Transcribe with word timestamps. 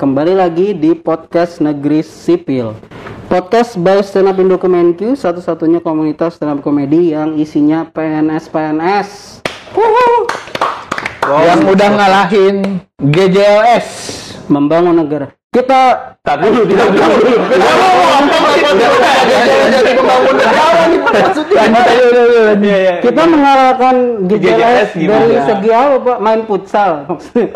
Kembali 0.00 0.32
lagi 0.32 0.72
di 0.72 0.96
podcast 0.96 1.60
Negeri 1.60 2.00
Sipil. 2.00 2.72
Podcast 3.28 3.76
by 3.76 4.00
Stand 4.00 4.32
Up 4.32 4.40
Indo 4.40 4.56
Kemenq, 4.56 5.12
satu-satunya 5.12 5.84
komunitas 5.84 6.40
stand 6.40 6.56
up 6.56 6.64
komedi 6.64 7.12
yang 7.12 7.36
isinya 7.36 7.84
PNS-PNS. 7.84 9.44
yang 11.28 11.60
udah 11.68 11.88
ngalahin 12.00 12.80
GJLS. 12.96 13.88
Membangun 14.48 14.96
negara. 14.96 15.36
Kita 15.52 16.16
Dulu. 16.38 16.60
Jadi 19.70 19.90
pembangunan 19.96 20.48
maksudnya. 21.00 21.62
Iya, 22.60 22.76
iya. 22.78 22.94
kita 23.02 23.22
GJLS 23.26 23.98
GJLS 24.28 24.90
gimana? 24.94 25.20
dari 25.20 25.38
segi 25.46 25.70
apa, 25.72 25.96
Pak? 25.98 26.18
Main 26.20 26.40
futsal 26.46 26.90
maksudnya. 27.08 27.48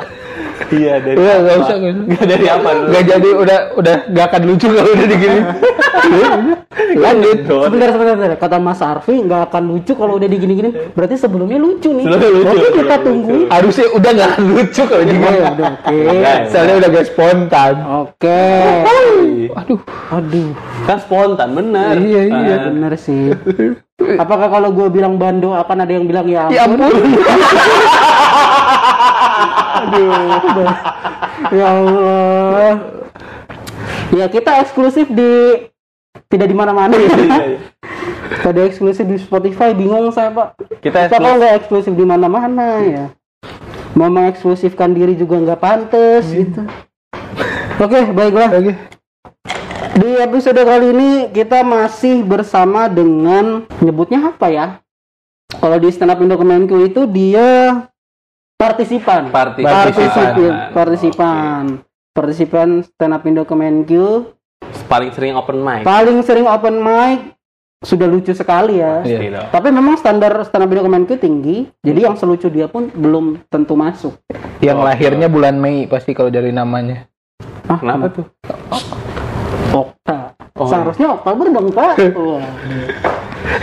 Iya, 0.70 0.94
dari 1.02 1.16
Udah 1.18 1.34
apa? 1.34 1.42
nggak 1.42 1.56
usah. 1.60 1.76
dari 2.24 2.46
apa? 2.46 2.68
Nggak 2.88 3.04
jadi 3.10 3.28
udah 3.34 3.58
udah 3.74 3.96
gak 4.10 4.26
akan 4.30 4.42
lucu 4.46 4.66
kalau 4.70 4.90
udah 4.94 5.06
digini. 5.10 5.40
Lanjut. 7.04 7.38
Sebentar, 7.42 7.88
sebentar, 7.90 8.14
sebentar. 8.14 8.38
Kata 8.38 8.56
Mas 8.62 8.80
Arfi 8.82 9.14
nggak 9.18 9.50
akan 9.50 9.62
lucu 9.66 9.92
kalau 9.98 10.14
udah 10.18 10.28
digini-gini. 10.30 10.70
Berarti 10.94 11.14
sebelumnya 11.18 11.58
lucu 11.58 11.90
nih. 11.90 12.04
Sebelumnya 12.06 12.30
lucu. 12.30 12.54
Oke, 12.54 12.68
kita 12.70 12.86
Iya, 12.94 12.96
tungguin. 13.02 13.46
Harusnya 13.50 13.86
udah 13.94 14.10
gak 14.14 14.28
akan 14.34 14.44
lucu 14.46 14.82
kalau 14.86 15.04
digini. 15.04 15.38
oke. 15.42 15.98
Soalnya 16.50 16.74
udah 16.78 16.88
gak 16.90 17.06
spontan. 17.10 17.74
Oke. 18.06 18.42
Aduh. 19.54 19.80
Aduh, 20.10 20.50
Kan 20.84 20.98
spontan 21.00 21.54
bener. 21.54 21.94
Iya, 21.96 22.20
iya. 22.28 22.54
Ah. 22.58 22.68
bener 22.68 22.92
sih. 22.96 23.32
Apakah 24.18 24.50
kalau 24.50 24.68
gue 24.70 24.88
bilang 24.90 25.16
bando 25.16 25.54
akan 25.54 25.76
ada 25.80 25.92
yang 25.92 26.04
bilang 26.04 26.26
ya 26.26 26.50
Ya 26.50 26.66
ampun? 26.66 26.90
ampun. 29.84 30.66
Ya 31.50 31.66
Allah. 31.68 32.72
Ya 34.12 34.26
kita 34.28 34.60
eksklusif 34.60 35.08
di 35.08 35.30
tidak 36.28 36.46
di 36.46 36.56
mana-mana 36.56 36.94
Iya, 36.94 37.08
ya. 37.10 37.24
iya. 37.46 37.58
Pada 38.40 38.60
eksklusif 38.62 39.04
di 39.04 39.16
Spotify 39.16 39.72
bingung 39.72 40.10
saya 40.10 40.30
pak. 40.30 40.58
Kita 40.80 41.08
eksklusif. 41.08 41.34
nggak 41.38 41.52
eksklusif 41.58 41.92
di 41.92 42.04
mana-mana 42.04 42.66
ya. 42.82 43.04
Mau 43.94 44.10
mengeksklusifkan 44.10 44.90
diri 44.90 45.14
juga 45.14 45.38
nggak 45.38 45.60
pantas 45.60 46.26
gitu. 46.28 46.66
Oke 47.74 48.00
baiklah. 48.14 48.48
Oke. 48.54 48.72
Di 49.94 50.10
episode 50.22 50.58
kali 50.62 50.86
ini 50.94 51.10
kita 51.34 51.66
masih 51.66 52.22
bersama 52.22 52.86
dengan 52.86 53.66
nyebutnya 53.82 54.30
apa 54.30 54.46
ya? 54.50 54.66
Kalau 55.50 55.78
di 55.82 55.90
stand 55.90 56.14
up 56.14 56.22
Indo 56.22 56.38
Kemenq 56.38 56.70
itu 56.86 57.06
dia 57.10 57.82
partisipan. 58.58 59.34
Partisipan. 59.34 59.74
Partisipan. 59.74 60.32
Partisipan. 60.70 61.62
Partisipan 62.14 62.68
stand 62.86 63.14
up 63.14 63.22
Indo 63.26 63.42
Kemenq 63.42 63.90
Paling 64.86 65.10
sering 65.10 65.34
open 65.34 65.58
mic. 65.62 65.82
paling 65.82 66.18
sering 66.22 66.46
open 66.46 66.78
mic 66.78 67.34
sudah 67.82 68.06
lucu 68.06 68.32
sekali 68.32 68.78
ya. 68.78 69.02
Dong. 69.02 69.50
Tapi 69.50 69.68
memang 69.74 69.98
standar 69.98 70.30
stand 70.46 70.62
up 70.62 70.70
Indo 70.70 70.86
Kemenq 70.86 71.10
tinggi, 71.18 71.66
jadi 71.82 72.06
yang 72.06 72.14
selucu 72.14 72.46
dia 72.50 72.70
pun 72.70 72.86
belum 72.94 73.42
tentu 73.50 73.74
masuk. 73.74 74.14
Yang 74.62 74.78
lahirnya 74.78 75.26
bulan 75.26 75.58
Mei 75.58 75.90
pasti 75.90 76.14
kalau 76.14 76.30
dari 76.30 76.54
namanya. 76.54 77.10
Ah, 77.64 77.78
Kenapa 77.80 78.06
tuh? 78.12 78.26
Okta. 79.72 80.18
Oh, 80.54 80.68
Seharusnya 80.68 81.08
Oktober 81.16 81.46
dong, 81.50 81.68
Pak. 81.72 81.96
Wah. 82.14 82.44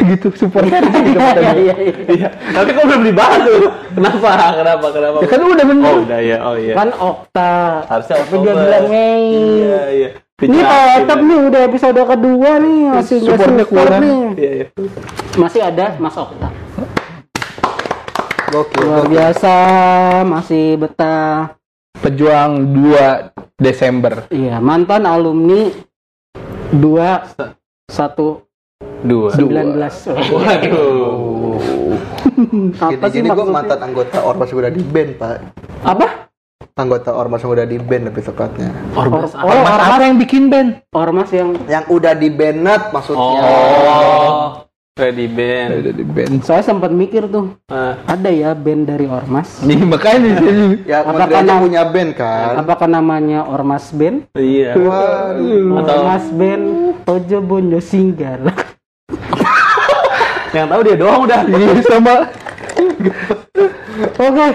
gitu 0.02 0.28
supporter. 0.34 0.82
Iya, 0.82 1.54
iya, 1.58 1.76
iya. 1.78 1.96
Iya. 2.06 2.30
Tapi 2.54 2.70
kok 2.74 2.86
belum 2.86 3.04
dibahas 3.06 3.40
tuh? 3.44 3.70
Kenapa? 3.98 4.30
Kenapa? 4.56 4.88
Kenapa? 4.94 5.18
Ya 5.22 5.28
kan 5.28 5.40
udah 5.42 5.66
bener. 5.66 5.92
Oh, 5.94 6.02
udah 6.06 6.20
ya. 6.22 6.38
Oh 6.46 6.56
iya. 6.58 6.74
Kan 6.78 6.90
Okta. 6.96 7.54
Harusnya 7.90 8.16
Tapi 8.26 8.36
dia 8.42 8.54
bilang 8.56 8.86
Mei. 8.90 9.26
Iya, 9.32 9.82
iya. 9.94 10.10
Ini 10.42 10.58
tetap 10.58 11.20
nih 11.22 11.38
udah 11.54 11.62
episode 11.70 12.02
kedua 12.02 12.52
nih 12.58 12.78
masih 12.98 13.18
Supportnya 13.22 13.66
support 13.66 13.94
nih. 14.02 14.20
Iya, 14.38 14.52
iya. 14.58 14.66
Masih 15.38 15.62
ada 15.62 15.86
Mas 16.02 16.18
Okta. 16.18 16.50
Gokil. 18.52 18.84
Luar 18.84 19.06
biasa 19.08 19.54
masih 20.26 20.76
betah. 20.82 21.61
Pejuang 21.94 22.72
2 22.72 23.30
Desember. 23.56 24.26
Iya, 24.28 24.58
mantan 24.58 25.04
alumni 25.04 25.70
2 26.72 26.80
1 27.92 28.42
Dua. 29.02 29.30
19. 29.34 29.76
Waduh. 30.32 31.58
Apa 32.82 33.06
sih 33.08 33.20
gue 33.20 33.46
mantan 33.46 33.80
anggota 33.82 34.18
ormas 34.20 34.48
yang 34.48 34.60
udah 34.62 34.72
di 34.72 34.82
band 34.82 35.12
pak 35.16 35.42
Apa? 35.84 36.32
Anggota 36.74 37.12
ormas 37.12 37.42
yang 37.42 37.52
udah 37.52 37.66
di 37.66 37.78
band 37.78 38.08
lebih 38.08 38.24
tepatnya 38.24 38.70
Ormas 38.94 39.34
Oh, 39.34 39.44
Ormas 39.44 39.68
ormas, 39.68 39.90
apa 39.92 40.04
yang 40.06 40.18
bikin 40.18 40.44
band? 40.48 40.70
ormas 40.90 41.30
yang 41.30 41.50
Yang 41.66 41.86
udah 41.92 42.14
di 42.16 42.30
banned 42.30 42.84
maksudnya 42.90 43.42
Oh. 43.42 44.61
Ready 44.92 45.24
band. 45.26 45.88
Di 45.88 46.04
band. 46.04 46.44
saya 46.44 46.60
sempat 46.60 46.92
mikir 46.92 47.24
tuh, 47.26 47.56
Ah. 47.66 47.96
ada 48.06 48.28
ya 48.28 48.52
band 48.52 48.84
dari 48.86 49.08
ormas? 49.08 49.64
Nih 49.64 49.80
makanya 49.80 50.36
sih. 50.44 50.84
Ya 50.84 51.00
Apakah 51.00 51.26
Menteri 51.26 51.36
aja 51.38 51.48
nam- 51.48 51.64
punya 51.64 51.82
band 51.88 52.12
kan 52.14 52.52
Apakah 52.60 52.88
namanya 52.92 53.40
ormas 53.42 53.88
band? 53.90 54.28
Iya. 54.36 54.76
Waduh 54.76 55.80
Atau- 55.80 55.96
Ormas 55.96 56.26
band 56.30 56.64
Ojo 57.08 57.38
Bonjo 57.40 57.80
Singgala. 57.80 58.52
Yang 60.52 60.68
tahu 60.68 60.82
dia 60.84 60.96
doang 61.00 61.22
udah. 61.24 61.40
Iya 61.48 61.72
sama 61.82 62.16
Oke. 64.20 64.48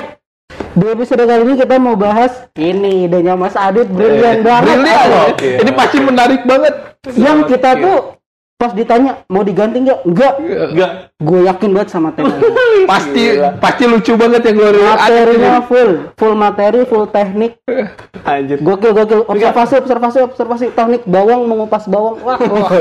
Di 0.77 0.85
episode 0.87 1.25
kali 1.25 1.43
ini 1.43 1.55
kita 1.57 1.81
mau 1.81 1.97
bahas 1.97 2.45
ini 2.53 3.09
idenya 3.09 3.33
Mas 3.33 3.57
Adit 3.57 3.89
brilian 3.89 4.45
banget. 4.45 4.69
Brilian 4.69 5.05
loh. 5.09 5.27
Ini 5.33 5.71
pasti 5.73 5.97
menarik 5.99 6.45
banget. 6.45 6.75
Yang 7.09 7.39
kita 7.49 7.71
tuh 7.75 8.16
pas 8.57 8.73
ditanya 8.73 9.21
mau 9.29 9.45
diganti 9.45 9.85
nggak? 9.85 10.01
Enggak. 10.09 10.35
Enggak. 10.73 10.91
Gue 11.21 11.41
yakin 11.45 11.71
banget 11.77 11.89
sama 11.93 12.09
tema 12.17 12.33
ini. 12.41 12.89
Pasti 12.89 13.23
pasti 13.61 13.85
lucu 13.85 14.13
banget 14.17 14.43
yang 14.49 14.57
dari 14.57 14.81
Materinya 14.81 15.61
full, 15.69 15.91
full 16.17 16.33
materi, 16.33 16.89
full 16.89 17.05
teknik. 17.13 17.61
Anjir. 18.29 18.57
Gokil, 18.65 18.97
gokil. 18.97 19.21
Observasi, 19.29 19.75
observasi, 19.77 20.19
observasi. 20.25 20.65
Teknik 20.73 21.05
bawang 21.05 21.45
mengupas 21.45 21.85
bawang. 21.85 22.17
Wah, 22.25 22.41
wah. 22.41 22.81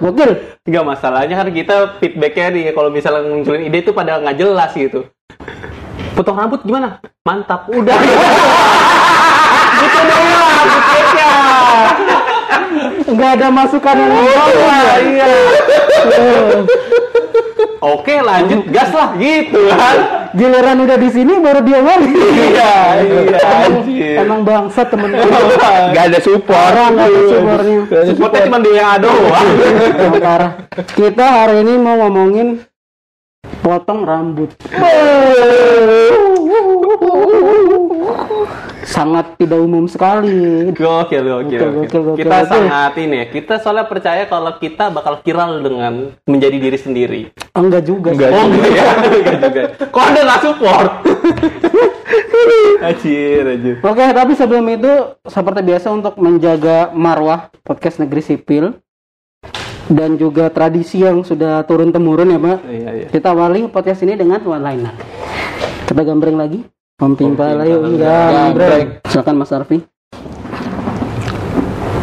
gokil. 0.00 0.56
Enggak 0.64 0.84
masalahnya 0.88 1.36
kan 1.36 1.48
kita 1.52 1.76
feedbacknya 2.00 2.48
nih 2.56 2.64
kalau 2.72 2.88
misalnya 2.88 3.28
munculin 3.28 3.68
ide 3.68 3.84
itu 3.84 3.92
pada 3.92 4.16
nggak 4.24 4.36
jelas 4.40 4.72
gitu. 4.72 5.04
Potong 6.16 6.36
rambut 6.40 6.64
gimana? 6.64 6.96
Mantap. 7.28 7.68
Udah. 7.68 7.92
gitu 9.84 9.98
doang 10.00 10.52
feedbacknya. 10.64 11.09
Nggak 13.10 13.30
ada 13.38 13.46
masukan 13.50 13.94
yang 13.98 14.12
bawah. 14.14 14.90
Iya. 15.02 15.28
Oke 17.80 18.20
lanjut 18.20 18.68
gas 18.68 18.92
lah 18.92 19.16
gitu 19.16 19.56
kan. 19.72 19.96
Giliran 20.36 20.84
udah 20.84 21.00
di 21.00 21.08
sini 21.08 21.40
baru 21.40 21.64
dia 21.64 21.80
ngomong. 21.80 22.12
Iya 22.12 22.74
iya 23.00 23.38
anjir. 23.40 24.20
Emang 24.20 24.44
bangsa 24.44 24.84
temen. 24.84 25.16
Gak 25.96 26.04
ada 26.12 26.18
support. 26.20 26.60
Orang 26.60 26.92
nggak 26.92 27.08
ada 27.08 27.20
sumbernya. 27.24 27.80
Supportnya 28.04 28.40
cuma 28.46 28.58
dia 28.60 28.88
doang. 29.00 29.48
Parah. 30.24 30.52
Kita 30.92 31.24
hari 31.24 31.64
ini 31.64 31.72
mau 31.80 31.96
ngomongin 32.04 32.60
potong 33.64 34.04
rambut. 34.04 34.52
Sangat 38.90 39.38
tidak 39.38 39.54
umum 39.56 39.86
sekali. 39.86 40.74
Gokil, 40.74 41.22
gokil, 41.22 41.22
Gokil, 41.22 41.70
gokil. 41.78 42.00
gokil, 42.02 42.18
Kita 42.18 42.36
gokil. 42.36 42.50
sangat 42.50 42.92
ini 42.98 43.16
ya. 43.16 43.26
Kita 43.28 43.54
soalnya 43.58 43.86
percaya 43.86 44.26
kalau 44.26 44.52
kita 44.58 44.90
bakal 44.90 45.22
viral 45.22 45.62
dengan 45.62 45.92
menjadi 46.26 46.58
diri 46.58 46.74
sendiri. 46.74 47.20
Enggak 47.54 47.86
juga. 47.86 48.10
Enggak. 48.10 48.30
Oh 48.30 48.44
enggak 48.44 48.66
ya? 48.68 48.84
Enggak 49.14 49.38
juga. 49.40 49.62
Kok 49.86 50.02
anda 50.02 50.20
nggak 50.26 50.40
support? 50.42 50.90
Anjir, 52.80 53.44
anjir. 53.46 53.74
Oke, 53.78 54.04
tapi 54.10 54.32
sebelum 54.32 54.64
itu 54.66 54.88
seperti 55.22 55.60
biasa 55.60 55.92
untuk 55.92 56.16
menjaga 56.16 56.88
marwah 56.90 57.52
podcast 57.60 58.00
negeri 58.00 58.24
sipil 58.24 58.64
dan 59.86 60.16
juga 60.16 60.48
tradisi 60.48 61.04
yang 61.04 61.20
sudah 61.20 61.60
turun 61.62 61.92
temurun 61.92 62.32
ya, 62.32 62.40
Pak. 62.40 62.58
Iya, 62.64 62.90
iya. 62.96 63.06
Kita 63.06 63.36
awali 63.36 63.68
podcast 63.68 64.00
ini 64.00 64.16
dengan 64.16 64.40
one 64.40 64.64
liner. 64.64 64.94
Kita 65.84 66.00
gambreng 66.00 66.40
lagi. 66.40 66.79
Timpal, 67.00 67.56
ayo 67.64 67.80
gambreng. 67.96 69.00
Silakan 69.08 69.40
Mas 69.40 69.48
Arfi. 69.56 69.80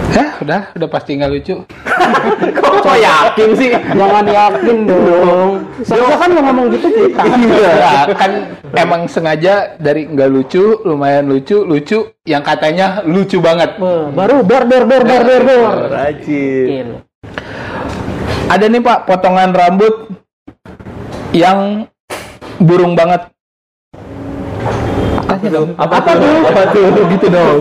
Hah, 0.10 0.42
udah, 0.42 0.74
udah 0.74 0.90
pasti 0.90 1.14
nggak 1.14 1.30
lucu. 1.38 1.54
Kok 2.82 2.98
yakin 2.98 3.50
sih? 3.54 3.70
Jangan 3.94 4.26
yakin 4.26 4.78
dong. 4.90 5.70
Saya 5.86 6.18
kan 6.18 6.34
nggak 6.34 6.46
ngomong 6.50 6.66
gitu 6.74 6.90
kita. 6.90 7.22
Iya, 7.30 8.10
kan 8.18 8.32
emang 8.74 9.06
sengaja 9.06 9.78
dari 9.78 10.10
nggak 10.10 10.30
lucu, 10.34 10.82
lumayan 10.82 11.30
lucu, 11.30 11.62
lucu, 11.62 12.18
yang 12.26 12.42
katanya 12.42 13.06
lucu 13.06 13.38
banget. 13.38 13.78
Baru 14.18 14.42
ber 14.42 14.66
ber 14.66 14.90
ber 14.90 15.06
ber 15.06 15.22
ber 15.22 15.42
ber. 15.46 15.94
Rajin. 15.94 17.06
Ada 18.50 18.66
nih 18.66 18.82
Pak, 18.82 19.06
potongan 19.06 19.54
rambut 19.54 20.10
yang 21.38 21.86
burung 22.58 22.98
banget. 22.98 23.37
Dong. 25.40 25.70
Apa, 25.76 25.94
Apa 25.96 26.12
tuh? 26.14 26.36
Apa 26.44 26.62
tuh 26.70 26.86
gitu 27.08 27.26
dong. 27.28 27.56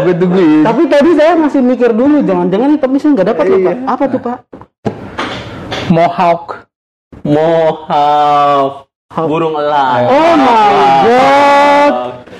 Gue 0.00 0.14
tungguin. 0.14 0.62
Tapi 0.62 0.82
tadi 0.86 1.10
saya 1.14 1.32
masih 1.34 1.60
mikir 1.60 1.90
dulu, 1.90 2.20
jangan-jangan 2.20 2.70
tapi 2.76 2.96
saya 2.96 3.10
nggak 3.12 3.28
dapat 3.28 3.44
loh 3.46 3.58
Iya. 3.58 3.66
pak. 3.66 3.76
Apa 3.86 4.04
tuh 4.06 4.20
pak? 4.20 4.38
Mohawk. 5.88 6.44
Mohawk. 7.22 8.72
Burung 9.10 9.52
elang. 9.52 10.06
Oh 10.06 10.32
my 10.36 10.70
god, 11.02 11.94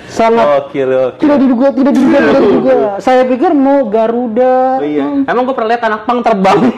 sangat 0.06 0.46
Oke, 0.62 0.86
oke. 0.86 1.18
tidak 1.18 1.36
diduga, 1.36 1.66
tidak 1.74 1.92
diduga, 1.92 2.18
tidak 2.22 2.40
diduga. 2.40 2.74
Saya 2.98 3.22
pikir 3.26 3.50
mau 3.50 3.90
Garuda. 3.90 4.78
Oh 4.78 4.86
iya. 4.86 5.26
Emang 5.26 5.42
gue 5.42 5.50
pernah 5.50 5.74
lihat 5.74 5.82
anak 5.82 6.06
pang 6.06 6.22
terbang. 6.22 6.58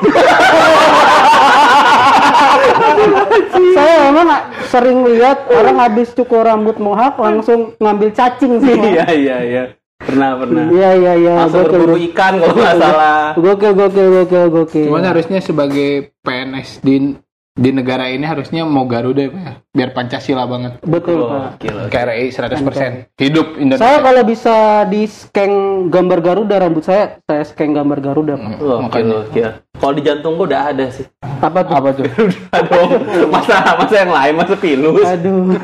Saya 3.72 4.08
emang 4.08 4.28
sering 4.69 4.99
lihat 5.06 5.49
orang 5.49 5.76
habis 5.78 6.12
cukur 6.12 6.43
rambut 6.43 6.76
mohawk 6.76 7.16
langsung 7.19 7.75
ngambil 7.78 8.10
cacing 8.12 8.60
sih. 8.60 8.76
Iya, 8.76 9.06
iya, 9.12 9.37
iya. 9.43 9.64
Pernah, 10.02 10.34
pernah. 10.34 10.64
Iya 10.66 10.90
iya 10.99 11.12
iya. 11.14 11.32
Langsung 11.46 11.62
Gokil, 11.62 11.72
berburu 11.78 11.96
ikan 12.10 12.32
kalau 12.37 12.54
nggak 12.58 12.75
salah. 12.76 13.22
Gokil 13.38 13.72
gokil 13.72 14.06
gokil 14.10 14.44
gokil. 14.50 14.87
Cuman 14.90 15.04
harusnya 15.06 15.38
sebagai 15.38 15.90
PNS 16.20 16.82
di 16.82 17.14
di 17.52 17.69
negara 17.69 18.08
ini 18.08 18.25
harusnya 18.25 18.64
mau 18.64 18.88
Garuda 18.88 19.28
ya. 19.28 19.60
biar 19.70 19.93
Pancasila 19.93 20.48
banget. 20.48 20.81
Betul 20.82 21.22
Oh, 21.22 21.28
pak. 21.28 21.60
KRI 21.93 22.32
100%. 22.32 23.12
Hidup 23.14 23.60
Indonesia. 23.60 23.84
Saya 23.84 24.00
kalau 24.00 24.22
bisa 24.25 24.56
di 24.88 25.05
scan 25.05 25.52
gambar 25.87 26.19
Garuda 26.19 26.56
rambut 26.56 26.82
saya, 26.82 27.20
saya 27.22 27.44
scan 27.44 27.70
gambar 27.70 27.98
Garuda. 28.00 28.34
Pak. 28.40 28.56
Oke, 28.56 28.81
Makanya. 28.82 29.14
oke. 29.22 29.40
Kalau 29.82 29.99
di 29.99 30.02
jantung 30.06 30.38
gue 30.38 30.46
udah 30.46 30.70
ada 30.70 30.87
sih. 30.94 31.02
Apa 31.43 31.67
tuh? 31.67 31.75
Apa 31.75 31.90
tuh? 31.90 32.06
Aduh, 32.55 33.02
masa 33.26 33.75
masa 33.75 33.94
yang 33.99 34.14
lain 34.14 34.34
masa 34.38 34.55
pilus. 34.55 35.02
Aduh. 35.02 35.50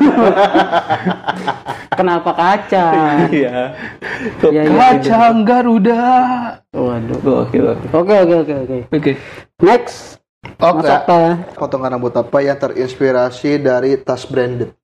Kenapa 1.99 2.31
kaca? 2.35 2.87
Iya. 3.31 3.79
Iya, 4.43 4.61
iya. 4.67 4.75
Kacang 4.75 5.47
Garuda. 5.47 6.03
Waduh. 6.75 7.47
Oke, 7.47 7.63
oke. 7.63 7.85
Oke 7.95 8.13
oke 8.19 8.35
oke 8.43 8.53
oke. 8.67 8.77
Oke. 8.91 9.11
Next. 9.63 10.19
Oke. 10.59 10.83
Okta. 10.83 11.55
Potongan 11.55 11.95
rambut 11.95 12.11
apa 12.11 12.43
yang 12.43 12.59
terinspirasi 12.59 13.63
dari 13.63 13.95
tas 14.03 14.27
branded? 14.27 14.75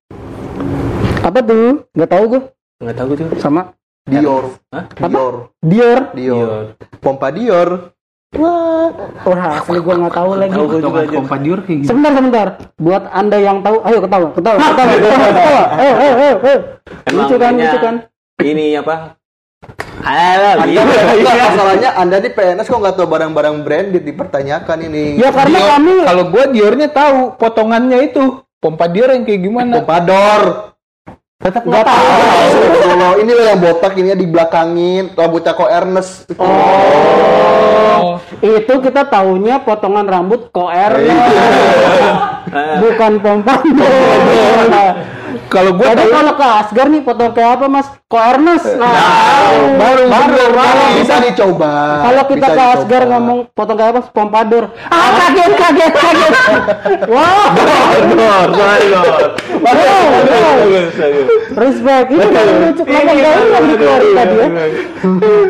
Apa 1.20 1.44
tuh? 1.44 1.84
Gak 1.92 2.08
tahu 2.08 2.40
gue. 2.40 2.42
Nggak 2.80 2.98
tahu 3.04 3.10
tuh. 3.20 3.28
Sama 3.44 3.76
Dior. 4.08 4.64
Hah? 4.72 4.88
Dior. 4.96 5.52
Dior. 5.60 6.00
Dior. 6.16 6.80
Pompa 7.04 7.36
Dior. 7.36 7.95
Wah, 8.36 8.90
wah 9.24 9.62
asli 9.62 9.80
gue 9.80 9.94
nggak 9.96 10.16
tahu 10.18 10.32
lagi. 10.36 10.52
Tahu 10.52 10.66
gua 10.68 10.80
juga 10.82 11.00
kayak 11.06 11.10
gitu. 11.72 11.88
Sebentar 11.88 12.12
sebentar. 12.12 12.48
Buat 12.76 13.04
anda 13.14 13.38
yang 13.40 13.62
tahu, 13.62 13.80
ayo 13.86 14.00
ketawa, 14.04 14.28
ketawa, 14.36 14.58
ketawa, 14.68 14.92
ketawa, 14.92 15.28
ketawa. 15.32 15.64
Eh 15.78 15.94
eh 15.94 16.14
eh 16.14 16.34
eh. 16.36 16.58
Emang 17.08 17.28
Lucu 17.30 17.36
kan, 17.40 17.54
lucu 17.56 17.78
kan. 17.80 17.96
Ini 18.44 18.66
apa? 18.84 18.96
Alah, 20.06 20.62
Anda, 20.62 20.70
iya. 20.70 20.82
enggak, 21.18 21.36
masalahnya 21.50 21.90
Anda 21.98 22.18
di 22.22 22.30
PNS 22.30 22.68
kok 22.70 22.78
nggak 22.78 22.96
tahu 23.00 23.08
barang-barang 23.10 23.56
branded 23.66 24.04
dipertanyakan 24.04 24.78
ini. 24.86 25.18
Ya 25.18 25.34
karena 25.34 25.58
Dior- 25.58 25.72
kami 25.74 25.92
Kalau 26.06 26.24
gua 26.30 26.44
Diornya 26.52 26.88
tahu 26.92 27.20
potongannya 27.40 28.00
itu. 28.04 28.44
Pompadour 28.60 29.14
yang 29.14 29.24
kayak 29.24 29.42
gimana? 29.42 29.74
Pompador. 29.80 30.75
Tetap 31.46 31.62
nggak 31.62 31.86
tahu. 31.86 32.06
Kalau 32.82 33.12
ini 33.22 33.32
loh 33.32 33.46
yang 33.46 33.60
botak 33.62 33.94
ini 33.94 34.10
ya 34.10 34.18
dibelakangin, 34.18 35.14
rambutnya 35.14 35.54
kok 35.54 35.70
Ernest. 35.70 36.26
Oh. 36.42 38.18
Itu 38.42 38.74
kita 38.82 39.06
taunya 39.06 39.62
potongan 39.62 40.06
rambut 40.06 40.50
koer, 40.50 40.94
Eh, 42.48 42.76
bukan 42.80 43.20
pompadour. 43.20 43.94
Kalau 45.46 45.78
gua 45.78 45.94
Jadi 45.94 46.10
kalau 46.10 46.34
ke 46.34 46.48
Asgar 46.58 46.88
nih 46.90 47.02
potong 47.02 47.30
kayak 47.30 47.60
apa 47.60 47.66
mas? 47.68 47.88
Koernes. 48.08 48.64
Nah, 48.76 48.92
baru 49.78 50.08
baru 50.08 50.36
Kalau 50.52 50.88
bisa 50.96 51.16
dicoba. 51.22 51.74
kalau 52.02 52.24
kita 52.26 52.40
Bisa 52.42 52.56
ke 52.56 52.64
Asgar 52.72 53.02
dicoba. 53.04 53.12
ngomong 53.14 53.38
potong 53.52 53.78
kayak 53.78 53.92
apa? 53.94 54.02
Pompadour. 54.10 54.64
Ah 54.88 55.10
kaget 55.14 55.52
kaget 55.54 55.94
kaget. 55.94 56.34
Wah, 57.08 57.46
wow. 58.18 58.44
Bagus, 58.48 58.82
bagus. 59.60 60.25
Respect. 61.56 62.08
Itu 62.12 62.28
kan 62.30 62.46
lucu 62.46 62.84
kenapa 62.84 63.12
yang 63.14 63.66
dikeluarin 63.70 64.12
tadi 64.12 64.36
ya? 64.36 64.48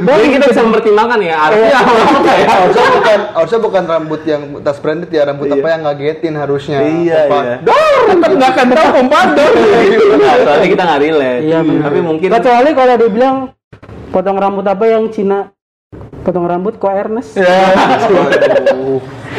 Jadi 0.05 0.27
kita 0.29 0.45
bisa 0.51 0.61
mempertimbangkan 0.63 1.19
ya 1.23 1.35
artinya 1.39 1.77
apa 1.81 1.91
ya? 2.35 2.45
harusnya 2.45 2.87
bukan 2.91 3.19
harusnya 3.35 3.59
bukan 3.59 3.83
rambut 3.85 4.21
yang 4.27 4.41
tas 4.61 4.77
branded 4.79 5.09
ya 5.09 5.21
rambut 5.25 5.47
apa 5.49 5.67
yang 5.67 5.81
ngagetin 5.83 6.33
harusnya 6.35 6.77
Iya, 6.85 7.19
iya. 7.27 7.55
Dor, 7.63 8.01
tetap 8.11 8.29
nggak 8.35 8.49
akan 8.53 8.67
tahu 8.71 8.87
pompadour. 9.01 9.51
Nah, 10.15 10.35
soalnya 10.43 10.67
kita 10.69 10.83
nggak 10.85 10.99
relate. 11.01 11.41
Iya. 11.43 11.59
Tapi 11.63 11.99
mungkin 12.03 12.27
kecuali 12.29 12.69
kalau 12.75 12.95
dibilang 12.99 13.35
potong 14.11 14.37
rambut 14.37 14.65
apa 14.67 14.85
yang 14.87 15.09
Cina 15.09 15.51
potong 16.25 16.49
rambut 16.49 16.81
kok 16.81 16.89
Ernest 16.89 17.37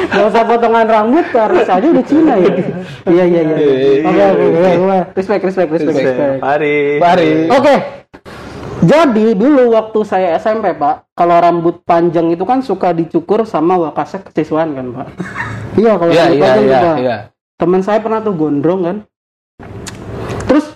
Gak 0.06 0.26
usah 0.26 0.42
potongan 0.42 0.86
rambut 0.86 1.26
Ernest 1.28 1.68
aja 1.68 1.86
udah 1.86 2.04
Cina 2.04 2.34
ya 2.34 2.50
iya 3.06 3.24
iya 3.24 3.40
iya 3.42 3.56
oke 4.02 4.22
oke 4.24 4.44
oke 4.46 4.70
oke. 4.78 5.00
respect 5.14 5.42
respect 5.42 5.70
respect 5.70 5.96
respect 5.96 6.38
Mari. 6.38 6.76
Mari. 6.96 7.30
oke 7.48 7.74
jadi 8.78 9.26
dulu 9.32 9.72
waktu 9.72 9.98
saya 10.02 10.36
SMP 10.36 10.72
pak 10.72 11.10
kalau 11.12 11.36
rambut 11.36 11.80
panjang 11.82 12.28
itu 12.28 12.42
kan 12.42 12.60
suka 12.60 12.92
dicukur 12.92 13.42
sama 13.42 13.74
wakasek 13.80 14.30
kesiswaan 14.30 14.72
kan 14.72 14.86
pak 14.92 15.06
iya 15.80 15.92
kalau 15.94 16.10
Iya 16.10 16.22
rambut 16.22 16.36
iya 16.36 16.44
panjang 16.46 16.62
iya 16.62 16.76
tuh, 16.76 16.86
Pak. 16.86 16.98
iya. 16.98 17.16
teman 17.56 17.80
saya 17.80 17.98
pernah 17.98 18.20
tuh 18.20 18.34
gondrong 18.34 18.80
kan 18.82 18.96
terus 20.46 20.66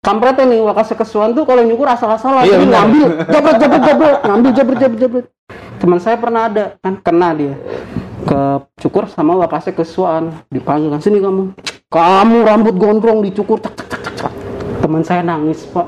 kampretnya 0.00 0.44
nih 0.46 0.60
wakasek 0.62 0.96
kesuan 0.96 1.30
tuh 1.30 1.44
kalau 1.44 1.60
nyukur 1.60 1.86
asal-asalan 1.86 2.42
Iya, 2.42 2.56
benar. 2.58 2.74
ngambil 2.82 3.08
jabret 3.28 3.56
jabret 3.56 3.82
jabret 3.84 4.16
ngambil 4.24 4.50
jabret 4.50 4.78
jabret 4.78 4.98
jabret 4.98 5.26
teman 5.76 5.98
saya 5.98 6.16
pernah 6.16 6.42
ada 6.44 6.64
kan 6.78 6.94
kena 6.98 7.28
dia 7.32 7.54
ke 8.24 8.40
cukur 8.80 9.08
sama 9.08 9.36
wakasek 9.40 9.78
kesuan. 9.78 10.44
Dipanggil 10.52 10.92
kan 10.92 11.00
sini 11.00 11.20
kamu. 11.20 11.56
Kamu 11.90 12.36
rambut 12.46 12.74
gondrong 12.76 13.24
dicukur. 13.24 13.58
Cak 13.60 13.74
cak 13.76 13.86
cak 13.88 14.00
cak, 14.04 14.14
cak. 14.20 14.32
teman 14.80 15.02
saya 15.04 15.20
nangis 15.20 15.68
pak. 15.68 15.86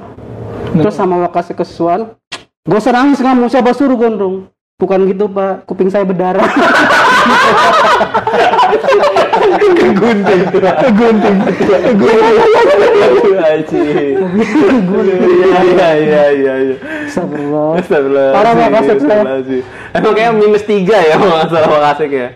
Terus 0.73 0.95
sama 0.97 1.21
wakasek 1.29 1.61
kesuan 1.61 2.17
gak 2.63 2.79
usah 2.79 2.95
nangis 2.95 3.19
kamu 3.19 3.51
siapa 3.51 3.75
suruh 3.75 3.99
gondrong? 3.99 4.49
Bukan 4.81 5.05
gitu 5.11 5.29
pak. 5.29 5.67
Kuping 5.69 5.93
saya 5.93 6.07
berdarah 6.07 6.47
Gunting. 9.93 10.43
Gunting. 10.97 11.37
Aji. 13.43 13.83
Iya 15.43 15.61
iya 15.63 15.89
iya 15.97 16.25
iya. 16.33 16.55
iya. 16.63 16.77
Astagfirullah. 17.07 17.79
Astagfirullah. 17.79 18.29
Parah 18.33 18.53
saya. 18.57 18.69
Astagfirullahaladzim. 18.81 19.63
Emang 19.93 20.13
kayak 20.17 20.33
minus 20.39 20.65
tiga 20.65 20.99
ya 21.03 21.15
kalau 21.21 21.35
nggak 21.37 21.49
salah 21.51 21.69
makasih 21.71 22.09
ya. 22.11 22.29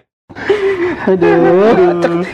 Aduh. 1.06 2.24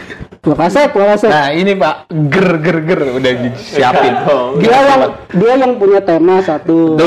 Wakasek, 0.43 0.91
wakasek. 0.99 1.31
Nah 1.31 1.55
ini 1.55 1.79
pak 1.79 2.11
ger 2.11 2.59
ger 2.59 2.79
ger 2.83 3.00
udah 3.15 3.33
disiapin. 3.47 4.12
Dia 4.59 4.79
yang 4.91 5.03
dia 5.31 5.53
yang 5.55 5.73
punya 5.79 6.03
tema 6.03 6.43
satu. 6.43 6.99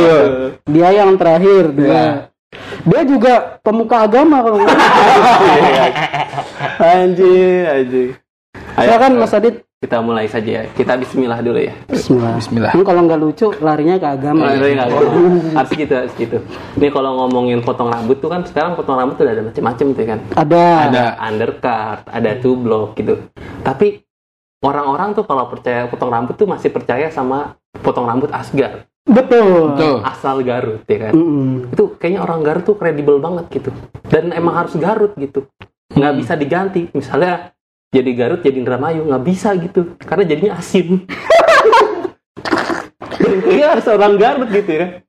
Dia 0.71 0.89
yang 0.95 1.19
terakhir 1.19 1.75
dua. 1.75 2.31
Dia 2.85 3.01
juga 3.05 3.33
pemuka 3.61 4.05
agama 4.05 4.41
kalau. 4.43 4.57
Anjing, 6.95 7.63
anjing. 7.65 8.09
Ayo, 8.75 8.91
Silakan 8.91 9.11
Mas 9.23 9.31
Adit. 9.31 9.55
kita 9.79 10.01
mulai 10.01 10.25
saja 10.25 10.49
ya. 10.49 10.63
Kita 10.73 10.97
bismillah 10.97 11.39
dulu 11.45 11.61
ya. 11.61 11.73
Bismillah. 11.87 12.41
Bismillah. 12.41 12.71
Ini 12.73 12.83
kalau 12.83 13.01
nggak 13.05 13.19
lucu 13.21 13.47
larinya 13.61 13.95
ke 14.01 14.07
agama. 14.07 14.49
Nah, 14.49 14.57
nggak 14.57 14.87
ada. 14.89 14.97
harus 15.61 15.71
gitu, 15.77 15.93
harus 15.93 16.13
gitu. 16.17 16.37
Ini 16.75 16.87
kalau 16.89 17.21
ngomongin 17.21 17.61
potong 17.61 17.93
rambut 17.93 18.17
tuh 18.17 18.33
kan 18.33 18.41
sekarang 18.43 18.73
potong 18.73 18.97
rambut 18.97 19.15
tuh 19.15 19.29
udah 19.29 19.35
ada 19.37 19.43
macam-macam 19.45 19.85
tuh 19.93 20.05
kan. 20.09 20.19
Ada. 20.33 20.65
Ada. 20.89 21.05
undercut, 21.21 21.99
ada 22.09 22.31
two 22.41 22.57
block 22.57 22.97
gitu. 22.97 23.29
Tapi 23.61 24.01
orang-orang 24.65 25.13
tuh 25.13 25.23
kalau 25.29 25.45
percaya 25.47 25.85
potong 25.85 26.09
rambut 26.09 26.33
tuh 26.33 26.49
masih 26.49 26.73
percaya 26.73 27.07
sama 27.13 27.53
potong 27.79 28.09
rambut 28.09 28.33
Asgar, 28.33 28.89
Betul. 29.05 29.77
Tuh. 29.77 29.97
asal 30.01 30.41
Garut 30.41 30.81
ya 30.89 31.09
kan. 31.09 31.13
Mm-mm. 31.13 31.69
Itu 31.69 31.93
kayaknya 32.01 32.25
orang 32.25 32.41
Garut 32.41 32.65
tuh 32.65 32.75
kredibel 32.75 33.21
banget 33.21 33.45
gitu. 33.53 33.69
Dan 34.09 34.33
emang 34.33 34.65
harus 34.65 34.73
Garut 34.75 35.13
gitu. 35.15 35.45
Nggak 35.93 36.13
bisa 36.17 36.33
diganti. 36.33 36.81
Misalnya 36.89 37.53
jadi 37.93 38.11
Garut 38.17 38.41
jadi 38.41 38.57
Indramayu 38.57 39.05
nggak 39.05 39.23
bisa 39.23 39.53
gitu. 39.61 39.93
Karena 40.01 40.25
jadinya 40.25 40.57
asin. 40.57 40.87
Iya 43.25 43.73
harus 43.73 43.87
orang 43.89 44.21
Garut 44.21 44.49
gitu 44.53 44.69
ya. 44.69 45.01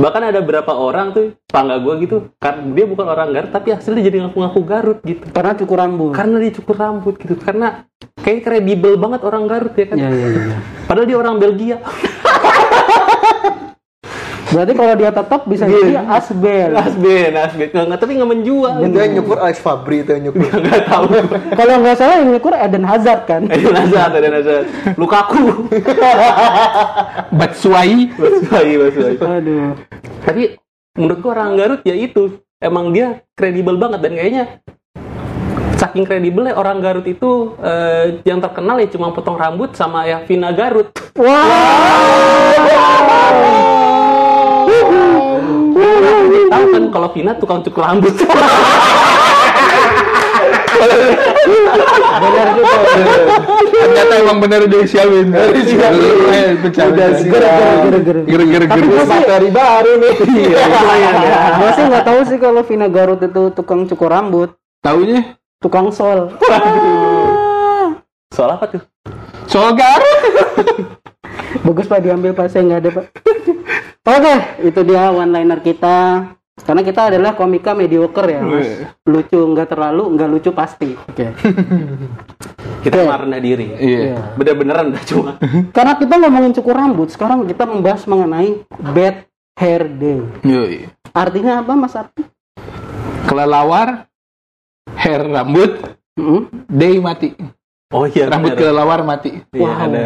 Bahkan 0.00 0.22
ada 0.32 0.40
beberapa 0.40 0.72
orang 0.72 1.12
tuh, 1.12 1.36
tangga 1.44 1.76
gue 1.76 2.08
gitu, 2.08 2.16
karena 2.40 2.62
dia 2.72 2.86
bukan 2.88 3.04
orang 3.04 3.36
Garut, 3.36 3.50
tapi 3.52 3.74
hasilnya 3.74 4.00
jadi 4.06 4.16
ngaku-ngaku 4.24 4.60
Garut 4.64 4.98
gitu. 5.04 5.24
Karena 5.28 5.52
cukur 5.58 5.76
rambut. 5.76 6.14
Karena 6.14 6.36
dia 6.40 6.52
cukur 6.56 6.76
rambut 6.78 7.14
gitu. 7.20 7.34
Karena 7.36 7.84
kayak 8.22 8.46
kredibel 8.46 8.96
banget 8.96 9.20
orang 9.26 9.44
Garut 9.50 9.74
ya 9.76 9.86
kan. 9.90 9.96
Iya 9.98 10.08
iya 10.14 10.26
iya. 10.30 10.58
Padahal 10.86 11.06
dia 11.10 11.18
orang 11.18 11.36
Belgia. 11.36 11.76
Berarti 14.50 14.72
kalau 14.74 14.94
dia 14.98 15.10
tetap 15.14 15.40
bisa 15.46 15.64
jadi 15.70 16.02
asbel. 16.10 16.70
Asben, 16.74 17.32
asben. 17.38 17.68
Nggak, 17.70 17.84
nggak, 17.86 17.98
tapi 18.02 18.12
nggak 18.18 18.30
menjual. 18.34 18.76
Itu 18.82 18.98
yang 18.98 19.12
nyukur 19.22 19.36
Alex 19.38 19.58
Fabri 19.62 20.02
itu 20.02 20.10
yang 20.10 20.22
nyukur. 20.30 20.46
Nggak 20.66 20.82
tahu. 20.90 21.04
Kalau 21.54 21.74
nggak 21.78 21.96
salah 21.96 22.14
yang 22.18 22.30
nyukur 22.34 22.52
Eden 22.58 22.84
Hazard 22.84 23.22
kan. 23.30 23.42
Eden 23.46 23.76
Hazard, 23.78 24.12
Eden 24.18 24.34
Hazard. 24.34 24.66
Lukaku. 24.98 25.70
Batsuai. 27.38 27.96
Basuai, 28.18 28.72
Basuai. 28.74 29.14
Aduh. 29.22 29.78
Tapi 30.26 30.42
menurut 30.98 31.18
gua 31.22 31.30
orang 31.38 31.54
Garut 31.54 31.80
ya 31.86 31.94
itu 31.94 32.42
emang 32.58 32.90
dia 32.90 33.22
kredibel 33.38 33.78
banget 33.78 34.02
dan 34.02 34.12
kayaknya 34.18 34.44
saking 35.78 36.04
kredibelnya 36.04 36.58
orang 36.58 36.82
Garut 36.82 37.06
itu 37.08 37.56
eh, 37.62 38.20
yang 38.26 38.42
terkenal 38.42 38.76
ya 38.82 38.88
cuma 38.90 39.14
potong 39.14 39.38
rambut 39.38 39.72
sama 39.78 40.04
ya 40.04 40.26
Vina 40.26 40.50
Garut. 40.52 40.90
Tahu 46.50 46.64
kan 46.70 46.82
kalau 46.90 47.08
Vina 47.14 47.32
tukang 47.38 47.62
cukur 47.62 47.82
rambut. 47.86 48.14
Benar 52.20 52.48
juga. 52.56 52.78
Ternyata 53.70 54.14
emang 54.16 54.38
bener 54.40 54.64
dia 54.64 54.84
siapin. 54.88 55.28
Bercanda. 56.62 57.04
Gara-gara. 57.20 58.20
Gara-gara 58.24 58.64
Tapi 58.64 58.80
gue 58.86 59.02
sih, 59.04 59.10
Materi 59.10 59.48
baru 59.52 59.92
nih. 60.00 60.14
Iya, 60.24 60.64
gue 61.58 61.70
sih 61.76 61.84
nggak 61.84 62.04
tahu 62.06 62.20
sih 62.28 62.38
kalau 62.40 62.62
Vina 62.64 62.88
Garut 62.88 63.20
itu 63.20 63.42
tukang 63.52 63.84
cukur 63.84 64.08
rambut, 64.08 64.56
Taunya 64.80 65.36
tukang 65.60 65.92
sol. 65.92 66.32
Soal 68.32 68.50
apa 68.56 68.64
tuh? 68.70 68.82
soal 69.50 69.74
Garut. 69.76 70.16
Bagus 71.60 71.86
pak 71.90 72.00
diambil 72.00 72.32
pak, 72.32 72.48
saya 72.48 72.64
nggak 72.64 72.80
ada 72.80 72.90
pak. 72.94 73.06
Oke, 74.00 74.34
itu 74.64 74.80
dia 74.82 75.12
one 75.12 75.28
liner 75.30 75.60
kita. 75.60 75.96
Karena 76.60 76.84
kita 76.84 77.08
adalah 77.08 77.32
komika 77.32 77.72
mediocre 77.72 78.28
ya, 78.30 78.40
mas. 78.40 78.68
Lucu 79.02 79.36
nggak 79.38 79.68
terlalu, 79.70 80.12
nggak 80.12 80.28
lucu 80.28 80.50
pasti. 80.52 80.92
Oke. 80.92 81.32
Kita 82.80 82.96
Oke. 82.96 83.08
mah 83.08 83.20
rendah 83.20 83.40
diri. 83.40 83.68
Iya. 83.70 84.32
Bener-bener 84.34 84.72
rendah 84.74 85.04
cuma. 85.04 85.36
Karena 85.76 85.96
kita 85.96 86.16
ngomongin 86.16 86.52
cukur 86.54 86.72
rambut, 86.72 87.12
sekarang 87.12 87.44
kita 87.44 87.68
membahas 87.68 88.04
mengenai 88.04 88.64
bad 88.72 89.28
hair 89.52 89.84
day. 89.86 90.20
Yoi. 90.40 90.88
Artinya 91.12 91.60
apa 91.60 91.76
mas 91.76 91.92
Arti? 91.92 92.24
Kelelawar, 93.24 94.08
hair 94.96 95.20
rambut, 95.22 95.76
Mm-mm. 96.16 96.48
day 96.66 96.96
mati. 96.96 97.36
Oh 97.90 98.08
iya, 98.08 98.32
Rambut 98.32 98.52
bener. 98.52 98.60
kelelawar 98.64 99.00
mati. 99.02 99.44
Iya, 99.50 99.60
Wow. 99.60 99.84
ada. 99.84 100.02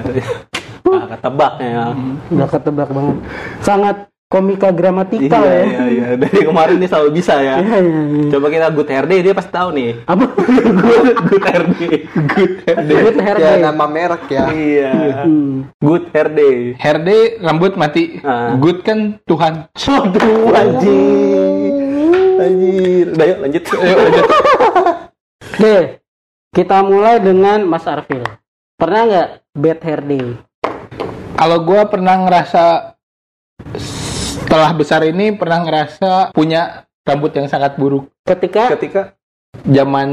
Nah, 0.85 1.07
ketebak 1.09 1.53
ya. 1.59 1.85
Nggak 2.29 2.49
ketebak 2.53 2.89
banget. 2.93 3.17
Sangat 3.61 3.97
komika 4.25 4.75
gramatikal 4.75 5.47
Iya, 5.47 5.55
ya. 5.55 5.65
iya, 5.65 5.85
iya. 5.95 6.07
Dari 6.19 6.43
kemarin 6.43 6.77
dia 6.83 6.91
selalu 6.91 7.11
bisa 7.15 7.39
ya. 7.39 7.63
Iya, 7.63 7.77
iya, 7.79 8.01
iya. 8.03 8.25
Coba 8.35 8.47
kita 8.51 8.67
good 8.75 8.91
hair 8.91 9.07
day, 9.07 9.19
dia 9.23 9.31
pasti 9.31 9.53
tahu 9.55 9.69
nih. 9.73 9.91
Apa? 10.05 10.25
Good, 10.85 11.17
good 11.31 11.45
hair 11.47 11.65
day. 11.71 11.97
Good 12.35 12.55
hair 12.67 12.79
day. 12.83 12.97
Good 12.99 13.19
hair 13.23 13.37
Ya 13.39 13.53
nama 13.63 13.87
merek 13.87 14.25
ya. 14.27 14.45
Iya. 14.51 14.93
Hmm. 15.23 15.71
Good 15.79 16.05
hair 16.11 16.29
day. 16.31 16.57
Hair 16.75 16.99
day 17.01 17.23
rambut 17.39 17.73
mati. 17.79 18.19
Ah. 18.21 18.59
Good 18.59 18.83
kan 18.83 19.23
Tuhan. 19.25 19.71
Aduh, 19.71 20.51
anjir. 20.51 21.75
Anjir. 22.35 23.07
Udah 23.15 23.27
yuk 23.29 23.39
lanjut. 23.39 23.63
Ayo 23.79 23.95
lanjut. 24.03 24.25
Oke, 25.55 25.77
kita 26.51 26.83
mulai 26.83 27.23
dengan 27.23 27.63
Mas 27.63 27.87
Arfil. 27.87 28.27
Pernah 28.75 29.01
nggak 29.07 29.29
bad 29.55 29.79
hair 29.81 30.01
day? 30.03 30.27
Kalau 31.35 31.59
gua 31.67 31.87
pernah 31.91 32.15
ngerasa 32.23 32.95
setelah 34.45 34.71
besar 34.75 35.03
ini 35.03 35.35
pernah 35.35 35.67
ngerasa 35.67 36.31
punya 36.31 36.87
rambut 37.03 37.35
yang 37.35 37.51
sangat 37.51 37.75
buruk. 37.75 38.07
Ketika 38.23 38.71
Ketika 38.75 39.19
Zaman 39.63 40.11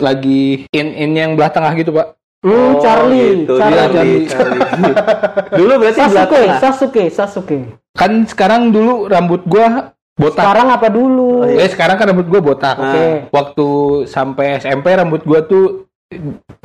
lagi 0.00 0.64
in-in 0.72 1.12
yang 1.12 1.30
belah 1.36 1.52
tengah 1.52 1.76
gitu, 1.76 1.92
Pak. 1.92 2.16
hmm, 2.40 2.72
Charlie, 2.80 3.44
gitu. 3.44 3.60
Charlie. 3.60 3.76
Dia 3.76 3.84
Charlie, 3.92 4.24
Charlie. 4.26 4.94
Dulu 5.60 5.72
berarti 5.76 6.00
Sasuke, 6.00 6.16
belakang. 6.16 6.58
Sasuke, 6.58 7.04
Sasuke. 7.12 7.58
Kan 7.92 8.24
sekarang 8.24 8.72
dulu 8.72 9.12
rambut 9.12 9.44
gua 9.44 9.92
botak. 10.16 10.40
Sekarang 10.40 10.68
apa 10.72 10.88
dulu? 10.88 11.44
Oh, 11.44 11.46
iya. 11.46 11.68
Eh 11.68 11.70
sekarang 11.70 12.00
kan 12.00 12.08
rambut 12.10 12.26
gua 12.32 12.40
botak. 12.40 12.76
Oke. 12.80 13.28
Waktu 13.28 13.68
sampai 14.08 14.56
SMP 14.58 14.88
rambut 14.96 15.20
gua 15.28 15.44
tuh 15.44 15.92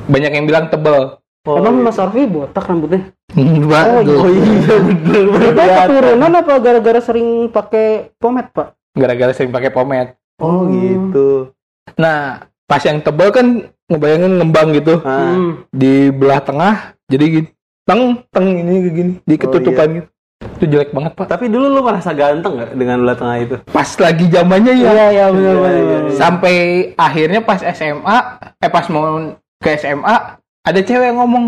banyak 0.08 0.32
yang 0.32 0.48
bilang 0.48 0.72
tebel. 0.72 1.20
Oh, 1.48 1.56
Emang 1.56 1.74
iya. 1.74 1.84
Mas 1.86 1.96
Arfi 1.96 2.22
botak 2.24 2.60
rambutnya? 2.62 3.08
Pak, 3.32 3.84
Oh, 3.86 4.00
tuh. 4.02 4.28
iya 4.28 4.74
bener 4.78 5.24
Itu 5.32 5.62
keturunan 5.64 6.32
apa 6.34 6.52
gara-gara 6.58 7.00
sering 7.00 7.28
pakai 7.48 7.86
pomade, 8.14 8.52
Pak? 8.52 8.76
Gara-gara 8.92 9.32
sering 9.32 9.48
pakai 9.48 9.70
pomade. 9.70 10.12
Oh 10.36 10.68
gitu. 10.68 11.56
Nah, 11.96 12.44
pas 12.62 12.78
yang 12.80 13.00
tebel 13.00 13.28
kan 13.30 13.46
ngebayangin 13.88 14.32
ngembang 14.36 14.68
gitu 14.72 15.00
Ah. 15.00 15.32
Hmm. 15.32 15.64
di 15.72 16.12
belah 16.12 16.38
tengah, 16.38 16.74
jadi 17.06 17.24
gini, 17.26 17.48
teng 17.82 18.20
teng 18.28 18.46
ini 18.46 18.72
gini, 18.86 19.12
di 19.18 19.34
ketutupan 19.34 19.88
gitu. 19.96 20.08
Itu 20.54 20.64
jelek 20.68 20.92
banget 20.92 21.12
pak. 21.14 21.26
Tapi 21.26 21.48
dulu 21.48 21.66
lu 21.68 21.80
merasa 21.80 22.12
ganteng 22.12 22.54
nggak 22.54 22.70
dengan 22.74 23.00
belah 23.00 23.16
tengah 23.16 23.36
itu? 23.40 23.56
Pas 23.66 23.88
lagi 23.96 24.28
zamannya 24.28 24.74
ya. 24.76 24.88
Iya, 24.88 25.06
iya, 25.08 25.26
benar, 25.28 25.42
Iya, 25.48 25.58
benar. 25.58 25.72
iya, 25.74 25.98
iya. 26.04 26.14
Sampai 26.14 26.54
akhirnya 26.94 27.40
pas 27.40 27.58
SMA, 27.64 28.16
eh 28.54 28.70
pas 28.70 28.86
mau 28.86 29.18
ke 29.58 29.68
SMA, 29.74 30.37
ada 30.64 30.80
cewek 30.82 31.06
yang 31.12 31.18
ngomong, 31.20 31.44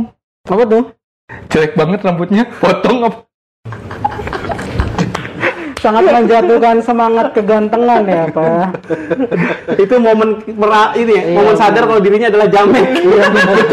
Apa 0.46 0.64
tuh? 0.66 0.84
jelek 1.50 1.78
banget 1.78 2.02
rambutnya, 2.02 2.42
potong 2.62 3.06
apa? 3.06 3.18
Sangat 5.80 6.04
menjatuhkan 6.04 6.76
semangat 6.84 7.32
kegantengan 7.32 8.04
ya, 8.04 8.28
Pak. 8.28 8.68
itu 9.84 9.94
momen 9.96 10.44
mera 10.44 10.92
ini 10.92 11.12
ya, 11.16 11.24
Iya, 11.24 11.36
momen 11.40 11.54
sadar 11.56 11.88
kalau 11.88 12.00
dirinya 12.04 12.28
adalah 12.28 12.48
jamek. 12.52 12.84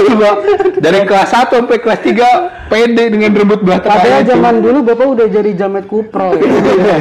Iya. 0.07 0.31
Dari 0.79 0.99
kelas 1.03 1.29
1 1.29 1.51
sampai 1.51 1.77
kelas 1.83 2.01
3 2.01 2.71
pede 2.71 3.03
dengan 3.11 3.31
rambut 3.35 3.59
belah 3.61 3.79
tengah 3.83 3.97
Padahal 3.99 4.21
itu. 4.23 4.29
zaman 4.33 4.55
dulu 4.63 4.77
Bapak 4.87 5.07
udah 5.13 5.27
jadi 5.27 5.51
jamet 5.53 5.85
kupro. 5.85 6.31
ya. 6.37 6.97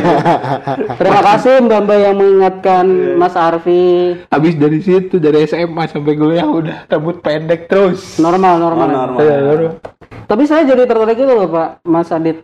Terima 0.99 1.21
kasih 1.23 1.53
Mbak-mbak 1.65 1.97
yang 1.97 2.15
mengingatkan 2.19 2.85
Mas 3.15 3.35
Arfi. 3.39 4.17
Habis 4.29 4.55
dari 4.59 4.79
situ 4.83 5.23
dari 5.23 5.47
SMA 5.47 5.87
sampai 5.87 6.13
kuliah 6.19 6.45
udah 6.45 6.91
rambut 6.91 7.23
pendek 7.23 7.71
terus. 7.71 8.19
Normal, 8.19 8.59
normal. 8.59 8.89
Oh, 8.91 8.97
normal. 9.07 9.19
Iya, 9.23 9.37
baru. 9.41 9.67
Tapi 10.27 10.43
saya 10.45 10.67
jadi 10.67 10.83
tertarik 10.85 11.17
itu 11.17 11.31
loh 11.31 11.47
Pak, 11.47 11.87
Mas 11.87 12.11
Adit. 12.11 12.43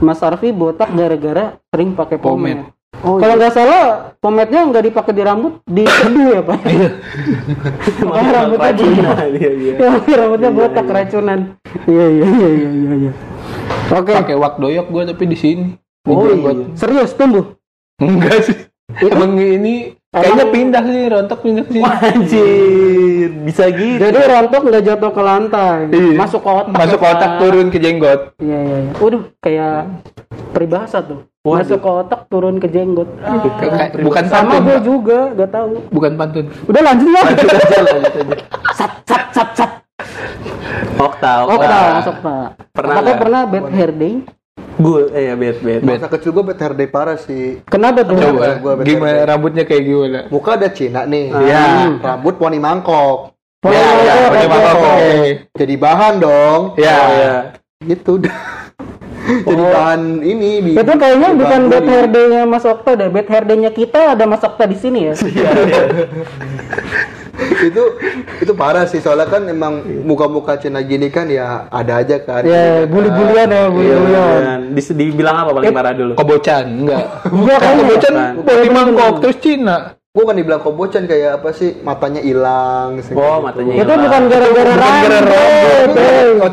Mas 0.00 0.22
Arfi 0.22 0.48
botak 0.50 0.88
gara-gara 0.90 1.58
sering 1.68 1.92
pakai 1.92 2.16
pomade. 2.16 2.62
Pomade. 2.62 2.80
Oh, 3.02 3.18
Kalau 3.18 3.34
nggak 3.34 3.50
salah, 3.50 4.14
pomade-nya 4.22 4.62
nggak 4.62 4.84
dipakai 4.86 5.10
di 5.10 5.22
rambut, 5.26 5.58
di 5.66 5.82
kedu 5.82 6.22
ya 6.30 6.40
Pak. 6.40 6.58
Makanya 8.06 8.30
rambutnya 8.32 8.70
botak. 8.78 9.26
Iya, 9.32 9.50
iya. 9.50 9.72
Ya, 9.74 10.16
rambutnya 10.16 10.50
botak 10.52 10.84
keracunan. 10.86 11.38
Iya, 11.88 12.06
iya, 12.06 12.26
iya, 12.26 12.48
iya, 12.48 12.70
iya. 12.70 12.92
iya. 13.08 13.12
Oke, 13.90 14.12
Pakai 14.14 14.36
wak 14.38 14.54
doyok 14.56 14.86
gua 14.86 15.02
tapi 15.04 15.24
di 15.26 15.34
sini. 15.34 15.66
Di 16.02 16.10
Oh, 16.10 16.24
jenggot. 16.24 16.54
iya. 16.54 16.66
serius 16.78 17.10
tumbuh. 17.12 17.58
Enggak 17.98 18.38
sih. 18.46 18.56
Emang 19.02 19.34
ini 19.34 19.98
kayaknya 20.14 20.46
pindah 20.46 20.82
sih, 20.84 21.02
rontok 21.08 21.38
pindah 21.40 21.64
sih. 21.66 21.80
Wah, 21.80 21.96
Anjir, 21.98 23.30
bisa 23.42 23.64
gitu. 23.68 23.96
Jadi 23.98 24.18
rontok 24.22 24.60
nggak 24.62 24.84
jatuh 24.84 25.10
ke 25.10 25.22
lantai, 25.22 25.78
Iya. 25.88 26.12
masuk 26.14 26.40
ke 26.40 26.50
otak. 26.52 26.76
Masuk 26.76 26.98
Pak. 26.98 27.10
otak 27.10 27.30
turun 27.38 27.66
ke 27.66 27.78
jenggot. 27.78 28.20
Iya, 28.36 28.58
iya, 28.60 28.76
iya. 28.78 28.92
Waduh, 28.94 29.22
kayak 29.40 29.76
peribahasa 30.52 31.00
tuh. 31.00 31.24
Waduh. 31.42 31.58
Masuk 31.58 31.78
ke 31.80 31.90
otak, 31.90 32.20
turun 32.28 32.56
ke 32.56 32.68
jenggot. 32.68 33.08
Ah, 33.18 33.40
Kayak- 33.58 33.98
bukan 33.98 34.24
sama 34.26 34.40
pantun, 34.52 34.62
gue 34.62 34.76
Pak. 34.76 34.84
juga, 34.84 35.18
gak 35.34 35.50
tahu. 35.50 35.72
Bukan 35.88 36.12
pantun. 36.14 36.44
Udah 36.68 36.80
lanjut 36.84 37.08
ya. 37.08 37.22
Sat, 38.72 38.92
sat, 39.02 39.22
sat, 39.32 39.48
sat. 39.54 39.70
Okta, 40.94 41.32
Okta, 41.42 41.54
Okta. 41.56 41.78
masuk 41.96 42.16
pak. 42.20 42.46
Pernah 42.70 42.94
Apakah 42.94 43.02
nggak? 43.02 43.18
pernah 43.18 43.40
bad 43.44 43.64
hair 43.72 43.90
day? 43.92 44.14
Gue, 44.74 45.12
eh 45.12 45.28
ya 45.28 45.34
bed, 45.34 45.56
bed. 45.58 45.80
Masa 45.82 46.08
kecil 46.08 46.32
gue 46.32 46.44
bad 46.44 46.56
hair 46.56 46.72
day 46.72 46.86
parah 46.86 47.16
sih. 47.16 47.60
Kenapa 47.66 48.02
tuh? 48.02 48.16
Coba 48.16 48.56
Gua 48.56 48.72
gimana 48.80 49.20
rambutnya 49.26 49.64
kayak 49.64 49.82
gimana? 49.82 50.20
Muka 50.28 50.56
ada 50.56 50.68
Cina 50.68 51.04
nih. 51.04 51.28
Iya. 51.28 51.62
Rambut 51.98 52.34
poni 52.36 52.56
mangkok. 52.56 53.36
Poni 53.58 53.72
Ya, 53.72 53.78
ya, 53.78 53.92
mangkok, 53.92 54.26
poni 54.26 54.42
oke. 54.42 54.48
mangkok. 54.48 54.96
Jadi 55.54 55.74
bahan 55.76 56.14
dong. 56.18 56.60
Ya, 56.80 56.96
Oh, 56.96 57.08
ya. 57.12 57.34
Gitu. 57.82 58.12
Jadi 59.22 59.62
bahan 59.62 60.00
ini 60.20 60.48
di. 60.60 60.70
Itu 60.74 60.92
kayaknya 60.92 61.28
di 61.30 61.38
bukan 61.38 61.60
bad 61.64 61.78
body. 61.78 61.88
hair 61.88 62.06
day-nya 62.08 62.42
Mas 62.42 62.64
Okta 62.64 62.90
deh. 62.96 63.06
Bad 63.06 63.28
hair 63.28 63.44
day-nya 63.44 63.70
kita 63.70 64.00
ada 64.12 64.24
Mas 64.24 64.42
Okta 64.42 64.64
di 64.64 64.74
sini 64.74 65.06
ya. 65.06 65.14
Iya, 65.22 65.50
iya. 65.62 65.82
itu 67.68 67.82
itu 68.38 68.52
parah 68.52 68.84
sih 68.84 68.98
soalnya 68.98 69.26
kan 69.26 69.42
emang 69.44 69.74
muka-muka 70.02 70.56
Cina 70.56 70.80
gini 70.80 71.08
kan 71.08 71.26
ya 71.26 71.66
ada 71.68 71.98
aja 71.98 72.16
kan. 72.18 72.42
ya, 72.42 72.84
bully-bulian 72.84 73.48
ya, 73.48 73.62
bully-bulian. 73.68 74.38
Dan 74.38 74.60
dis- 74.72 74.92
dibilang 74.92 75.36
apa 75.38 75.50
paling 75.52 75.70
parah 75.70 75.92
dulu? 75.92 76.12
Kobocan, 76.14 76.64
enggak. 76.66 77.02
Enggak 77.26 77.56
Kan 77.56 77.64
kayaknya. 77.64 77.82
kobocan 77.82 78.12
Bukan. 78.12 78.44
poni 78.44 78.68
mangkok 78.68 79.14
terus 79.20 79.38
Cina. 79.38 79.76
Gua 80.12 80.28
kan 80.28 80.36
dibilang 80.36 80.60
kobocan 80.60 81.08
kayak 81.08 81.40
apa 81.40 81.56
sih 81.56 81.80
matanya 81.80 82.20
hilang 82.20 83.00
sih, 83.00 83.16
Oh, 83.16 83.40
kayak 83.40 83.44
matanya 83.48 83.72
gitu. 83.72 83.80
Itu 83.80 83.88
hilang. 83.88 84.02
bukan 84.04 84.22
gara-gara 84.28 84.72
rambut. 84.76 85.24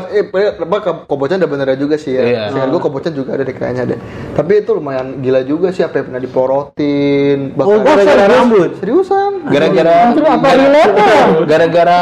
Eh, 0.08 0.24
eh, 0.24 0.48
eh, 0.48 0.94
kobocan 1.04 1.36
ada 1.36 1.44
benernya 1.44 1.76
juga 1.76 2.00
sih 2.00 2.16
ya. 2.16 2.22
Iya. 2.24 2.42
Seingat 2.56 2.72
gua 2.72 2.80
kobocan 2.80 3.12
juga 3.12 3.36
ada 3.36 3.44
deh 3.44 3.52
kayaknya 3.52 3.84
deh. 3.84 3.98
Tapi 4.32 4.64
itu 4.64 4.70
lumayan 4.72 5.20
gila 5.20 5.44
juga 5.44 5.76
sih 5.76 5.84
apa 5.84 6.00
yang 6.00 6.08
pernah 6.08 6.22
diporotin. 6.24 7.38
Oh, 7.52 7.76
Bahkan 7.76 7.78
gara-gara 7.84 8.24
rambut. 8.32 8.70
seriusan. 8.80 9.32
Gara-gara 9.52 9.94
apa 10.08 10.48
gara-gara 11.44 12.00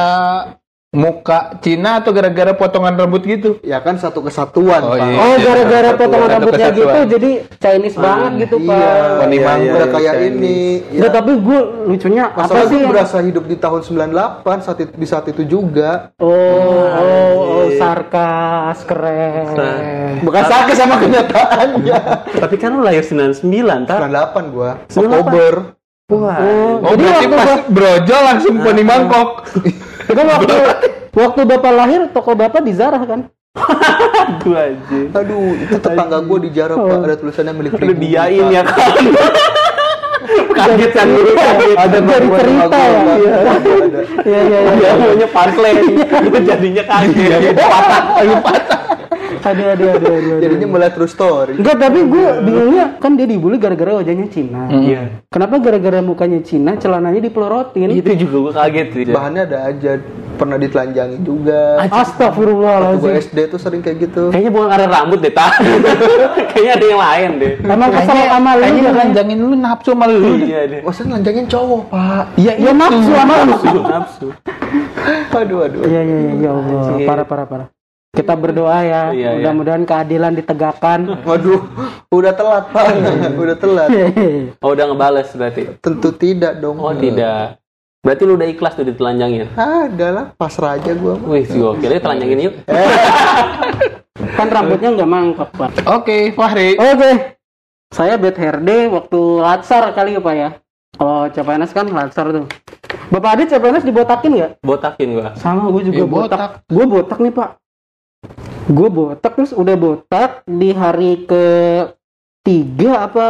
muka 0.88 1.60
Cina 1.60 2.00
atau 2.00 2.16
gara-gara 2.16 2.56
potongan 2.56 2.96
rambut 2.96 3.20
gitu? 3.20 3.60
Ya 3.60 3.76
kan 3.78 4.00
satu 4.00 4.24
kesatuan, 4.24 4.80
Oh, 4.80 4.90
Pak. 4.90 5.04
iya. 5.04 5.16
Oh, 5.18 5.36
gara-gara 5.36 5.90
potongan 5.92 6.16
Satu 6.24 6.34
rambutnya 6.40 6.58
kesatuan. 6.66 6.80
gitu, 6.80 7.00
jadi 7.10 7.30
Chinese 7.58 7.96
banget 7.98 8.32
gitu, 8.40 8.56
Iya, 8.56 8.68
Pak. 8.72 9.04
Poni 9.20 9.36
iya, 9.36 9.44
mangga. 9.44 9.72
udah 9.74 9.88
kayak 9.90 10.14
Chinese. 10.14 10.32
ini. 10.32 10.58
Enggak, 10.90 11.12
tapi 11.12 11.32
gue 11.36 11.58
lucunya 11.84 12.22
apa 12.24 12.40
Masalah 12.40 12.56
sih? 12.62 12.68
gue 12.70 12.80
yang- 12.80 12.88
berasa 12.90 13.16
hidup 13.20 13.44
di 13.44 13.56
tahun 13.58 13.80
98 13.84 14.58
saat 14.58 14.78
itu, 14.80 14.92
di 14.94 15.06
saat 15.06 15.24
itu 15.26 15.42
juga. 15.44 15.90
Oh, 16.16 16.32
oh, 16.88 17.28
oh, 17.36 17.64
sarkas, 17.76 18.78
keren. 18.82 20.24
Bukan 20.24 20.42
sakit 20.42 20.72
sama 20.74 20.96
kenyataannya. 20.96 21.96
Tapi 22.32 22.54
kan 22.56 22.72
lu 22.72 22.80
lahir 22.80 23.04
99, 23.04 23.44
tak? 23.84 24.00
98 24.00 24.44
gua. 24.48 24.80
98. 24.88 25.04
Oktober. 25.20 25.52
Wah. 26.08 26.40
Oh, 26.40 26.80
Oh, 26.80 26.96
jadi 26.96 27.04
berarti 27.04 27.26
waktu, 27.26 27.36
pas 27.36 27.60
brojol 27.68 28.22
langsung 28.24 28.54
poni 28.58 28.80
mangkok. 28.82 29.28
itu 30.08 30.22
waktu, 30.24 30.54
waktu 31.12 31.40
bapak 31.44 31.72
lahir, 31.76 32.00
toko 32.10 32.32
bapak 32.32 32.64
di 32.64 32.72
Zara 32.72 32.98
kan? 33.04 33.28
Aduh 33.58 34.54
aja. 34.54 34.98
Aduh, 35.18 35.56
itu 35.58 35.74
tetangga 35.82 36.18
gua 36.22 36.38
di 36.38 36.50
Jarap, 36.52 36.78
Pak. 36.78 36.98
Ada 37.04 37.16
tulisannya 37.18 37.52
milik 37.56 37.72
Lu 37.80 37.94
diain 37.96 38.46
ya 38.52 38.62
kan? 38.62 38.92
Kaget 40.58 40.90
kan. 40.92 41.06
Ada 41.78 41.98
Dari 42.02 42.28
cerita 42.34 42.78
ya? 42.78 43.00
Iya. 43.16 43.32
Pak. 43.32 43.58
Ada. 43.58 44.00
Iya, 44.26 44.40
iya, 44.42 44.58
iya. 44.74 44.90
Maunya 44.98 45.28
punchline. 45.30 45.80
Lu 46.04 46.38
jadinya 46.42 46.82
kaget. 46.84 47.54
Patah. 47.56 48.02
Lu 48.26 48.36
patah. 48.42 48.78
Aduh, 49.38 49.66
aduh, 49.68 49.88
aduh, 49.88 50.08
aduh, 50.10 50.34
aduh. 50.34 50.36
Jadinya 50.42 50.66
mulai 50.66 50.90
true 50.90 51.06
story. 51.06 51.54
Enggak, 51.54 51.76
tapi 51.78 52.00
gue 52.02 52.26
bingungnya 52.42 52.84
kan 52.98 53.14
dia 53.14 53.26
dibully 53.26 53.56
gara-gara 53.56 53.96
wajahnya 53.96 54.26
Cina. 54.26 54.66
Iya. 54.68 55.22
Kenapa 55.28 55.58
gara-gara 55.58 56.00
mukanya 56.00 56.40
Cina, 56.42 56.74
celananya 56.74 57.20
dipelorotin? 57.20 57.88
Itu 57.90 58.12
juga 58.16 58.36
gua 58.40 58.52
kaget 58.56 58.86
sih. 58.90 59.02
Bahannya 59.08 59.42
ada 59.44 59.58
aja. 59.66 59.92
Pernah 60.38 60.54
ditelanjangin 60.54 61.26
juga. 61.26 61.82
Astagfirullahaladzim. 61.82 63.10
SD 63.10 63.38
tuh 63.50 63.58
sering 63.58 63.82
kayak 63.82 64.06
gitu. 64.06 64.30
Kayaknya 64.30 64.50
bukan 64.54 64.68
karena 64.70 64.86
rambut 64.86 65.18
deh, 65.18 65.34
tak? 65.34 65.50
Kayaknya 66.54 66.72
ada 66.78 66.86
yang 66.86 67.00
lain 67.02 67.30
deh. 67.42 67.52
Emang 67.58 67.90
kesel 67.90 68.22
sama 68.30 68.50
lu 68.54 68.62
Kayaknya 68.62 68.78
ya? 68.78 68.90
nelanjangin 68.94 69.38
lu 69.42 69.48
nafsu 69.58 69.90
sama 69.90 70.06
lu. 70.06 70.20
Iya 70.38 70.60
deh. 70.70 70.80
Maksudnya 70.86 71.08
nelanjangin 71.10 71.46
cowok, 71.50 71.82
Pak. 71.90 72.24
Iya, 72.38 72.52
Ya 72.54 72.70
nafsu 72.70 73.10
sama 73.10 73.34
lu. 73.34 73.50
Nafsu, 73.50 73.78
nafsu. 73.98 74.26
Aduh, 75.34 75.58
aduh. 75.66 75.82
Iya, 75.90 76.00
iya, 76.06 76.16
iya, 76.22 76.32
ya 76.38 76.50
Allah. 76.54 76.82
Parah, 77.02 77.26
parah, 77.26 77.46
parah. 77.50 77.68
Kita 78.08 78.32
berdoa 78.34 78.78
ya, 78.80 79.02
Iya, 79.12 79.12
iya. 79.12 79.30
mudah-mudahan 79.36 79.84
keadilan 79.84 80.32
ditegakkan. 80.32 81.04
Waduh, 81.28 81.60
udah 82.08 82.32
telat, 82.32 82.64
Pak. 82.72 82.86
udah 83.44 83.56
telat. 83.56 83.88
Oh, 84.64 84.72
udah 84.72 84.84
ngebales 84.86 85.28
berarti. 85.30 85.76
Tentu 85.78 86.10
tidak 86.12 86.56
dong. 86.58 86.80
Oh, 86.80 86.90
tidak. 86.90 87.60
Berarti 88.00 88.22
lu 88.24 88.34
udah 88.34 88.48
ikhlas 88.48 88.74
tuh 88.74 88.86
ditelanjangin. 88.86 89.52
Ada 89.52 90.06
lah, 90.08 90.24
pasrah 90.32 90.78
aja 90.78 90.94
gua. 90.94 91.18
Wih, 91.20 91.44
si 91.44 91.58
gokil 91.58 91.90
ya 91.90 92.00
telanjangin 92.00 92.40
yuk. 92.40 92.54
kan 94.34 94.46
rambutnya 94.48 94.94
nggak 94.94 95.10
mangkok, 95.10 95.50
Pak. 95.52 95.70
Oke, 95.84 96.32
Fahri. 96.32 96.74
Oke. 96.74 97.36
Saya 97.88 98.16
bad 98.16 98.36
hair 98.36 98.56
day 98.60 98.86
waktu 98.86 99.18
latsar 99.38 99.84
kali 99.92 100.14
ya, 100.14 100.20
Pak 100.20 100.34
ya. 100.34 100.48
Kalau 100.94 101.28
CPNS 101.28 101.70
kan 101.72 101.86
latsar 101.86 102.26
tuh. 102.32 102.46
Bapak 103.08 103.30
Adit 103.36 103.48
CPNS 103.50 103.84
dibotakin 103.84 104.30
nggak? 104.32 104.52
Botakin 104.60 105.08
gua. 105.12 105.28
Sama 105.34 105.68
gue 105.68 105.82
juga 105.84 105.96
Iya, 105.96 106.06
botak. 106.06 106.28
botak. 106.30 106.50
Gue 106.66 106.84
botak 106.84 107.18
nih 107.18 107.30
pak. 107.30 107.50
Gue 108.68 108.88
botak 108.92 109.32
terus 109.32 109.56
udah 109.56 109.76
botak 109.80 110.44
di 110.44 110.76
hari 110.76 111.24
ke 111.24 111.44
tiga 112.44 113.08
apa 113.08 113.26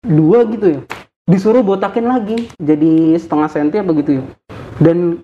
dua 0.00 0.48
gitu 0.48 0.66
ya. 0.72 0.80
Disuruh 1.28 1.60
botakin 1.60 2.08
lagi 2.08 2.48
jadi 2.56 3.20
setengah 3.20 3.48
senti 3.52 3.76
apa 3.76 3.92
gitu 3.92 4.20
ya. 4.20 4.24
Dan 4.80 5.20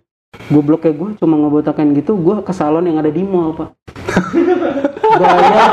gobloknya 0.53 0.93
gue 0.93 1.09
cuma 1.17 1.41
ngebotakin 1.41 1.97
gitu 1.97 2.21
gue 2.21 2.45
ke 2.45 2.53
salon 2.53 2.85
yang 2.85 3.01
ada 3.01 3.09
di 3.09 3.25
mall 3.25 3.57
pak. 3.57 3.73
Bayar 5.21 5.71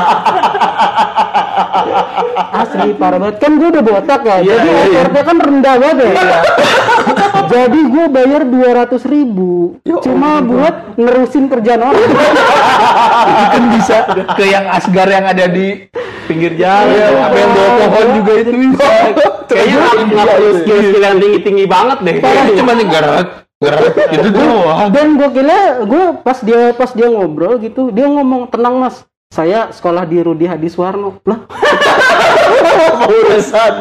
asli 2.62 2.88
parah 2.96 3.18
banget 3.18 3.36
kan 3.42 3.52
gue 3.58 3.68
udah 3.68 3.84
botak 3.84 4.20
ya 4.24 4.36
Iya, 4.38 4.54
jadi 4.54 4.68
iya, 4.68 4.72
iya. 4.72 4.98
effortnya 5.02 5.22
kan 5.24 5.36
rendah 5.38 5.74
banget 5.78 5.96
ya 5.98 6.12
jadi 7.52 7.80
gue 7.88 8.04
bayar 8.12 8.42
200 8.46 9.12
ribu 9.12 9.50
cuma 10.04 10.30
buat 10.44 10.74
nerusin 10.96 11.44
kerjaan 11.50 11.82
orang 11.82 12.06
kan 13.52 13.64
bisa 13.74 13.96
ke 14.36 14.44
yang 14.46 14.66
asgar 14.70 15.08
yang 15.08 15.26
ada 15.26 15.46
di 15.48 15.88
Pinggir 16.28 16.52
jalan. 16.60 16.92
Iya, 16.92 17.24
apa 17.24 17.36
yang 17.40 17.50
bawa 17.56 17.70
pohon 17.88 18.08
juga 18.20 18.32
itu 18.36 18.52
bisa. 18.52 18.84
Kayaknya 19.48 20.04
nggak 20.12 20.26
perlu 20.28 20.50
skill-skill 20.60 21.02
yang 21.08 21.16
tinggi-tinggi 21.16 21.64
banget 21.64 21.98
deh. 22.04 22.14
Cuma 22.52 22.70
nih 22.76 22.84
gerak, 22.84 23.48
gerak 23.64 23.96
itu 24.12 24.28
doang. 24.30 24.88
dan 24.92 25.06
gue 25.16 25.28
kira 25.34 25.60
gue 25.82 26.04
pas 26.20 26.38
dia 26.44 26.76
pas 26.76 26.90
dia 26.92 27.08
ngobrol 27.10 27.58
gitu 27.58 27.90
dia 27.90 28.06
ngomong 28.06 28.46
tenang 28.52 28.78
mas 28.78 29.07
saya 29.38 29.68
sekolah 29.68 30.08
di 30.08 30.18
Rudi 30.24 30.48
Hadiswarno 30.48 31.20
lah 31.28 31.44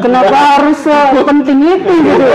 kenapa 0.04 0.38
harus 0.60 0.84
penting 1.24 1.60
itu 1.66 1.94
gitu 2.04 2.26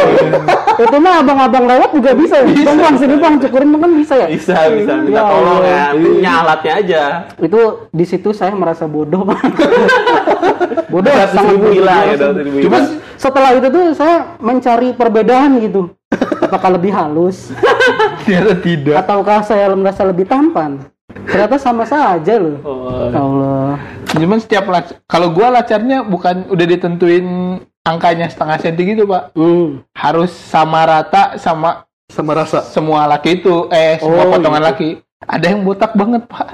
itu 0.83 0.97
mah 0.97 1.21
abang-abang 1.21 1.65
lewat 1.69 1.93
juga 1.93 2.11
bisa 2.17 2.41
ya 2.41 2.49
bang 2.51 2.79
bang 2.81 2.95
sini 2.97 3.15
bang 3.21 3.35
cukurin 3.37 3.69
bang 3.77 3.81
kan 3.85 3.93
bisa 3.95 4.15
ya 4.17 4.27
Bisa, 4.33 4.57
bisa. 4.73 4.93
Minta 4.99 5.13
Ya 5.13 5.23
tolong 5.29 5.61
ya. 5.63 5.85
Punya 5.93 6.33
alatnya 6.41 6.73
aja. 6.81 7.03
itu 7.37 7.61
di 7.93 8.05
situ 8.09 8.29
saya 8.33 8.57
merasa 8.57 8.89
bodoh 8.89 9.23
bodoh 10.93 11.13
sangat 11.31 11.57
gila 11.69 11.97
ya. 12.11 12.27
ribu 12.33 12.59
Cuma 12.67 12.79
setelah 13.21 13.51
itu 13.55 13.69
tuh 13.71 13.85
saya 13.95 14.35
mencari 14.41 14.97
perbedaan 14.97 15.61
gitu. 15.61 15.93
Apakah 16.49 16.75
lebih 16.75 16.91
halus 16.97 17.53
tidak. 18.65 19.05
ataukah 19.05 19.41
saya 19.45 19.69
merasa 19.73 20.03
lebih 20.05 20.27
tampan? 20.27 20.92
Ternyata 21.23 21.57
sama 21.57 21.85
saja 21.85 22.35
loh. 22.37 22.57
Oh, 22.63 23.09
Ya 23.09 23.19
Allah. 23.19 23.73
Cuman 24.07 24.39
setiap 24.39 24.65
lac- 24.67 25.01
kalau 25.05 25.31
gua 25.31 25.49
lacarnya 25.51 26.03
bukan 26.03 26.45
udah 26.47 26.67
ditentuin 26.67 27.27
angkanya 27.83 28.27
setengah 28.27 28.57
senti 28.59 28.83
gitu, 28.87 29.05
Pak. 29.05 29.33
Hmm. 29.33 29.83
Harus 29.93 30.31
sama 30.31 30.83
rata 30.83 31.37
sama 31.37 31.85
Sama 32.07 32.37
rasa. 32.37 32.61
semua 32.63 33.09
laki 33.09 33.41
itu 33.41 33.69
eh 33.69 33.97
semua 33.97 34.23
Oh, 34.23 34.31
potongan 34.31 34.61
laki. 34.63 35.01
Ada 35.23 35.55
yang 35.55 35.63
botak 35.63 35.95
banget, 35.95 36.27
Pak. 36.27 36.47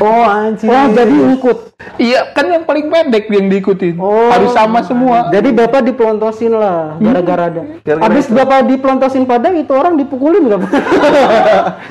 oh 0.00 0.24
anjir. 0.24 0.66
Oh 0.66 0.88
jadi 0.88 1.16
ikut. 1.36 1.58
Iya, 2.00 2.32
kan 2.32 2.48
yang 2.48 2.64
paling 2.64 2.88
pendek 2.88 3.28
yang 3.28 3.46
diikutin. 3.52 4.00
Oh. 4.00 4.32
Harus 4.32 4.56
sama 4.56 4.80
semua. 4.80 5.28
Jadi 5.28 5.52
bapak 5.52 5.84
diplontosin 5.84 6.56
lah 6.56 6.96
gara-gara 6.96 7.52
ada. 7.52 7.62
Gara-gara 7.84 8.08
Habis 8.08 8.26
itu. 8.26 8.34
bapak 8.34 8.58
diplontosin 8.66 9.24
pada 9.28 9.52
itu 9.52 9.72
orang 9.76 10.00
dipukulin 10.00 10.48
nggak? 10.48 10.60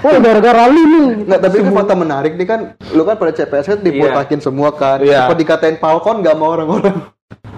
oh 0.02 0.18
gara-gara 0.26 0.64
lu 0.66 0.82
nih. 0.84 1.08
Nggak, 1.30 1.40
tapi 1.40 1.56
kan 1.62 1.72
fakta 1.72 1.96
menarik 1.96 2.34
nih 2.36 2.48
kan, 2.50 2.60
lu 2.92 3.06
kan 3.06 3.16
pada 3.16 3.32
CPS 3.32 3.66
kan 3.78 3.80
dibotakin 3.86 4.40
semua 4.42 4.74
kan. 4.74 4.98
Iya. 5.06 5.30
Apa 5.30 5.38
dikatain 5.38 5.78
Falcon 5.78 6.26
nggak 6.26 6.36
mau 6.36 6.58
orang-orang? 6.58 7.14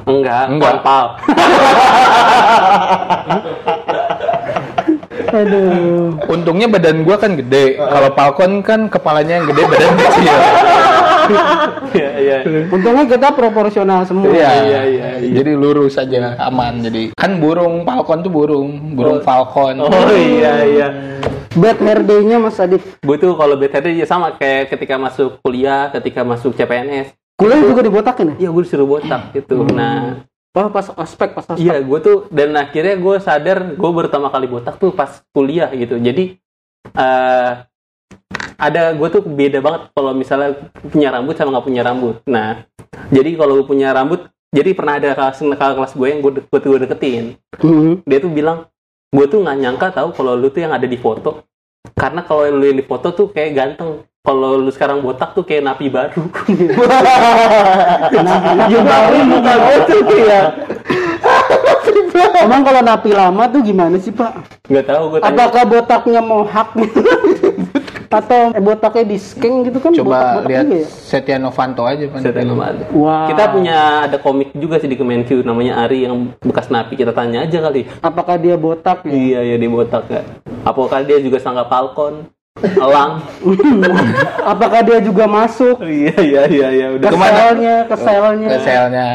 Enggak, 0.08 0.44
Enggak. 0.48 0.80
konpal. 0.80 1.06
Aduh. 5.32 6.16
Untungnya 6.32 6.68
badan 6.72 7.04
gua 7.04 7.20
kan 7.20 7.36
gede. 7.36 7.78
Kalau 7.78 8.10
Falcon 8.16 8.52
kan 8.64 8.88
kepalanya 8.88 9.44
yang 9.44 9.48
gede, 9.52 9.62
badan 9.68 9.92
kecil. 9.96 10.36
Iya, 11.92 12.10
iya. 12.24 12.38
Untungnya 12.72 13.04
kita 13.04 13.36
proporsional 13.36 14.08
semua. 14.08 14.32
Iya, 14.32 14.52
iya, 14.64 14.82
iya, 14.88 15.10
iya. 15.20 15.34
Jadi 15.44 15.52
lurus 15.60 16.00
aja, 16.00 16.40
aman. 16.40 16.80
Jadi 16.80 17.12
kan 17.12 17.36
burung 17.44 17.84
Falcon 17.84 18.24
tuh 18.24 18.32
burung, 18.32 18.96
burung 18.96 19.20
Falcon. 19.20 19.84
Oh 19.84 19.92
iya, 20.16 20.64
iya. 20.64 20.88
Bad 21.58 21.82
hair 21.82 22.06
day-nya 22.06 22.38
Mas 22.38 22.62
Adit. 22.62 22.80
Gue 23.02 23.18
tuh 23.18 23.34
kalau 23.34 23.58
bad 23.58 23.74
hair 23.74 23.84
day 23.90 23.98
ya 23.98 24.06
sama 24.06 24.30
kayak 24.38 24.70
ketika 24.72 24.96
masuk 24.96 25.42
kuliah, 25.42 25.90
ketika 25.90 26.22
masuk 26.22 26.54
CPNS. 26.54 27.18
Kuliah 27.34 27.62
juga 27.62 27.82
dibotakin 27.82 28.34
ya? 28.34 28.48
Iya, 28.48 28.50
gue 28.54 28.64
disuruh 28.66 28.86
botak 28.86 29.34
gitu. 29.34 29.66
Nah, 29.74 30.22
Oh 30.58 30.74
pas 30.74 30.90
ospek, 30.90 31.38
pas 31.38 31.46
ospek. 31.46 31.62
Iya, 31.62 31.86
gue 31.86 32.00
tuh 32.02 32.18
dan 32.34 32.58
akhirnya 32.58 32.98
gue 32.98 33.16
sadar 33.22 33.78
gue 33.78 33.92
pertama 33.94 34.34
kali 34.34 34.50
botak 34.50 34.82
tuh 34.82 34.90
pas 34.90 35.22
kuliah 35.30 35.70
gitu. 35.78 36.02
Jadi 36.02 36.42
eh 36.98 37.52
ada 38.58 38.82
gue 38.98 39.08
tuh 39.14 39.22
beda 39.22 39.62
banget 39.62 39.82
kalau 39.94 40.18
misalnya 40.18 40.58
punya 40.82 41.14
rambut 41.14 41.38
sama 41.38 41.54
nggak 41.54 41.68
punya 41.70 41.82
rambut. 41.86 42.16
Nah, 42.26 42.66
jadi 43.14 43.38
kalau 43.38 43.62
gue 43.62 43.68
punya 43.70 43.94
rambut, 43.94 44.26
jadi 44.50 44.74
pernah 44.74 44.98
ada 44.98 45.14
kelas 45.14 45.46
kelas 45.46 45.94
gue 45.94 46.08
yang 46.10 46.20
gue 46.26 46.42
de 46.42 46.42
gue 46.50 46.80
deketin. 46.82 47.38
Mhm. 47.62 48.02
Dia 48.10 48.18
tuh 48.18 48.34
bilang, 48.34 48.66
gue 49.14 49.26
tuh 49.30 49.46
nggak 49.46 49.58
nyangka 49.62 49.88
tahu 50.02 50.10
kalau 50.18 50.34
lu 50.34 50.50
tuh 50.50 50.66
yang 50.66 50.74
ada 50.74 50.90
di 50.90 50.98
foto. 50.98 51.46
Karena 51.94 52.26
kalau 52.26 52.50
lu 52.50 52.66
yang 52.66 52.82
di 52.82 52.86
foto 52.86 53.14
tuh 53.14 53.30
kayak 53.30 53.54
ganteng. 53.54 54.02
Kalau 54.28 54.60
lu 54.60 54.68
sekarang 54.76 55.00
botak 55.00 55.32
tuh 55.32 55.48
kayak 55.48 55.64
napi 55.64 55.88
baru. 55.88 56.20
Ya 58.68 58.82
baru 58.84 59.18
muka 59.24 59.54
gue 59.56 59.78
tuh 59.88 60.02
kayak 60.04 60.48
Emang 62.38 62.62
kalau 62.68 62.82
napi 62.84 63.10
lama 63.16 63.44
tuh 63.48 63.62
gimana 63.64 63.96
sih 63.96 64.12
pak? 64.12 64.36
Nggak 64.68 64.84
tahu 64.84 65.04
gue 65.16 65.20
tanya. 65.24 65.32
Apakah 65.32 65.64
botaknya 65.64 66.20
mohak 66.20 66.76
atau 68.08 68.52
eh, 68.52 68.64
botaknya 68.64 69.04
di 69.16 69.18
skeng 69.20 69.64
gitu 69.68 69.80
kan? 69.80 69.92
Coba 69.96 70.12
botak-botak 70.12 70.48
lihat 70.52 70.66
juga 70.68 70.76
ya? 70.76 70.88
Setia 70.88 71.38
Novanto 71.40 71.84
aja 71.88 72.04
Pan. 72.12 72.20
Setia 72.20 72.44
Novanto. 72.44 72.84
Wah. 73.00 73.28
Kita 73.32 73.44
punya 73.52 73.78
ada 74.12 74.18
komik 74.20 74.52
juga 74.60 74.76
sih 74.80 74.92
di 74.92 75.00
Kemenkyu 75.00 75.40
namanya 75.44 75.88
Ari 75.88 76.04
yang 76.04 76.36
bekas 76.44 76.68
napi. 76.68 77.00
Kita 77.00 77.16
tanya 77.16 77.48
aja 77.48 77.64
kali. 77.64 77.88
Apakah 78.04 78.36
dia 78.36 78.60
botak 78.60 79.08
ya? 79.08 79.12
Iya 79.12 79.40
ya 79.44 79.56
dia 79.56 79.72
botak 79.72 80.04
ya. 80.12 80.22
Apakah 80.68 81.00
dia 81.08 81.18
juga 81.24 81.40
sangka 81.40 81.64
Falcon? 81.72 82.28
Elang. 82.64 83.22
Apakah 84.52 84.82
dia 84.82 85.00
juga 85.00 85.26
masuk? 85.26 85.82
iya 85.82 86.16
iya 86.18 86.42
iya 86.46 86.68
iya 86.70 86.88
udah. 86.94 87.10
Keselnya, 87.10 87.76
keselnya. 87.86 88.48
Ke 88.50 88.60
selnya. 88.60 89.08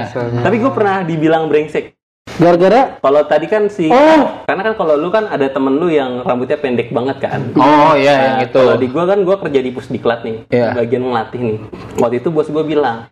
Tapi 0.43 0.57
gue 0.59 0.73
pernah 0.73 0.97
dibilang 1.03 1.47
brengsek. 1.47 1.97
Gara-gara 2.33 2.97
Kalau 2.97 3.23
tadi 3.27 3.45
kan 3.45 3.67
si 3.67 3.91
Oh. 3.91 4.41
karena 4.47 4.63
kan 4.65 4.75
kalau 4.75 4.95
lu 4.95 5.11
kan 5.11 5.27
ada 5.27 5.45
temen 5.47 5.77
lu 5.77 5.91
yang 5.91 6.23
rambutnya 6.23 6.57
pendek 6.57 6.89
banget 6.89 7.19
kan. 7.21 7.51
Oh 7.55 7.93
iya 7.93 8.15
yang 8.15 8.37
Nah, 8.39 8.47
itu. 8.47 8.57
Kalau 8.57 8.77
di 8.79 8.89
gua 8.89 9.05
kan 9.05 9.19
gua 9.21 9.37
kerja 9.37 9.61
di 9.61 9.71
pusdiklat 9.71 10.23
nih, 10.23 10.37
Iya. 10.49 10.71
bagian 10.73 11.03
melatih 11.03 11.41
nih. 11.43 11.59
Waktu 11.99 12.23
itu 12.23 12.29
bos 12.31 12.49
gua 12.49 12.65
bilang, 12.65 13.11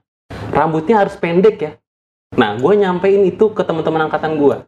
rambutnya 0.51 1.05
harus 1.05 1.19
pendek 1.19 1.57
ya. 1.59 1.73
Nah, 2.33 2.57
gua 2.57 2.73
nyampein 2.73 3.27
itu 3.27 3.51
ke 3.51 3.61
teman-teman 3.61 4.09
angkatan 4.09 4.39
gua. 4.39 4.65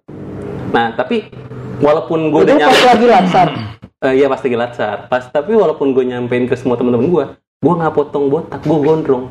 Nah, 0.69 0.91
tapi 0.93 1.31
walaupun 1.79 2.29
gua 2.29 2.43
udah 2.45 2.53
itu 2.53 2.61
nyampe, 2.61 2.83
lagi 2.85 3.07
latsar. 3.09 3.49
Eh, 4.03 4.19
iya 4.19 4.27
pasti 4.27 4.51
latsar. 4.51 5.07
Pas 5.07 5.31
tapi 5.31 5.55
walaupun 5.55 5.95
gua 5.95 6.03
nyampein 6.03 6.51
ke 6.51 6.59
semua 6.59 6.75
teman-teman 6.75 7.07
gua, 7.07 7.25
gua 7.63 7.73
nggak 7.79 7.95
potong 7.95 8.27
botak, 8.27 8.59
gua 8.67 8.79
gondrong. 8.83 9.25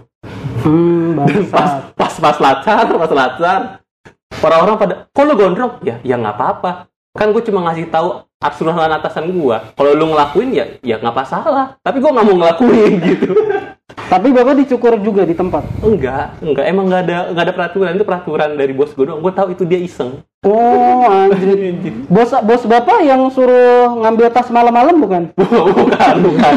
Hmm, 0.63 1.11
bangsat. 1.19 1.51
Pas 1.51 1.71
pas 1.91 2.13
pas 2.15 2.37
latsar, 2.39 2.87
pas 2.87 3.11
latsar, 3.11 3.59
orang-orang 4.39 4.75
pada, 4.79 4.93
kok 5.11 5.23
lu 5.27 5.33
gondrong? 5.35 5.73
Ya, 5.83 5.99
ya 6.07 6.15
nggak 6.15 6.39
apa-apa. 6.39 6.87
Kan 7.11 7.35
gue 7.35 7.43
cuma 7.43 7.67
ngasih 7.67 7.91
tahu 7.91 8.23
absurdan 8.39 8.95
atasan 8.95 9.27
gua. 9.35 9.75
Kalau 9.75 9.91
lu 9.91 10.15
ngelakuin 10.15 10.55
ya, 10.55 10.65
ya 10.79 10.95
nggak 11.03 11.19
masalah. 11.19 11.75
Tapi 11.83 11.99
gua 11.99 12.15
nggak 12.15 12.25
mau 12.31 12.35
ngelakuin 12.39 12.93
gitu. 13.11 13.31
Tapi 13.95 14.27
bapak 14.31 14.53
dicukur 14.65 14.99
juga 14.99 15.23
di 15.23 15.35
tempat. 15.35 15.63
Enggak, 15.79 16.37
enggak. 16.43 16.65
Emang 16.67 16.85
nggak 16.91 17.01
ada 17.07 17.17
nggak 17.31 17.45
ada 17.47 17.53
peraturan 17.55 17.91
itu 17.95 18.05
peraturan 18.05 18.49
dari 18.59 18.73
bos 18.75 18.91
gue 18.91 19.05
doang. 19.07 19.23
Gue 19.23 19.33
tahu 19.33 19.55
itu 19.55 19.63
dia 19.63 19.79
iseng. 19.79 20.23
Oh, 20.43 21.07
anjir. 21.23 21.93
Bos 22.11 22.31
bos 22.43 22.63
bapak 22.65 23.05
yang 23.05 23.27
suruh 23.31 24.01
ngambil 24.03 24.33
tas 24.33 24.49
malam-malam 24.51 24.95
bukan? 24.99 25.23
bukan, 25.79 26.15
bukan. 26.23 26.53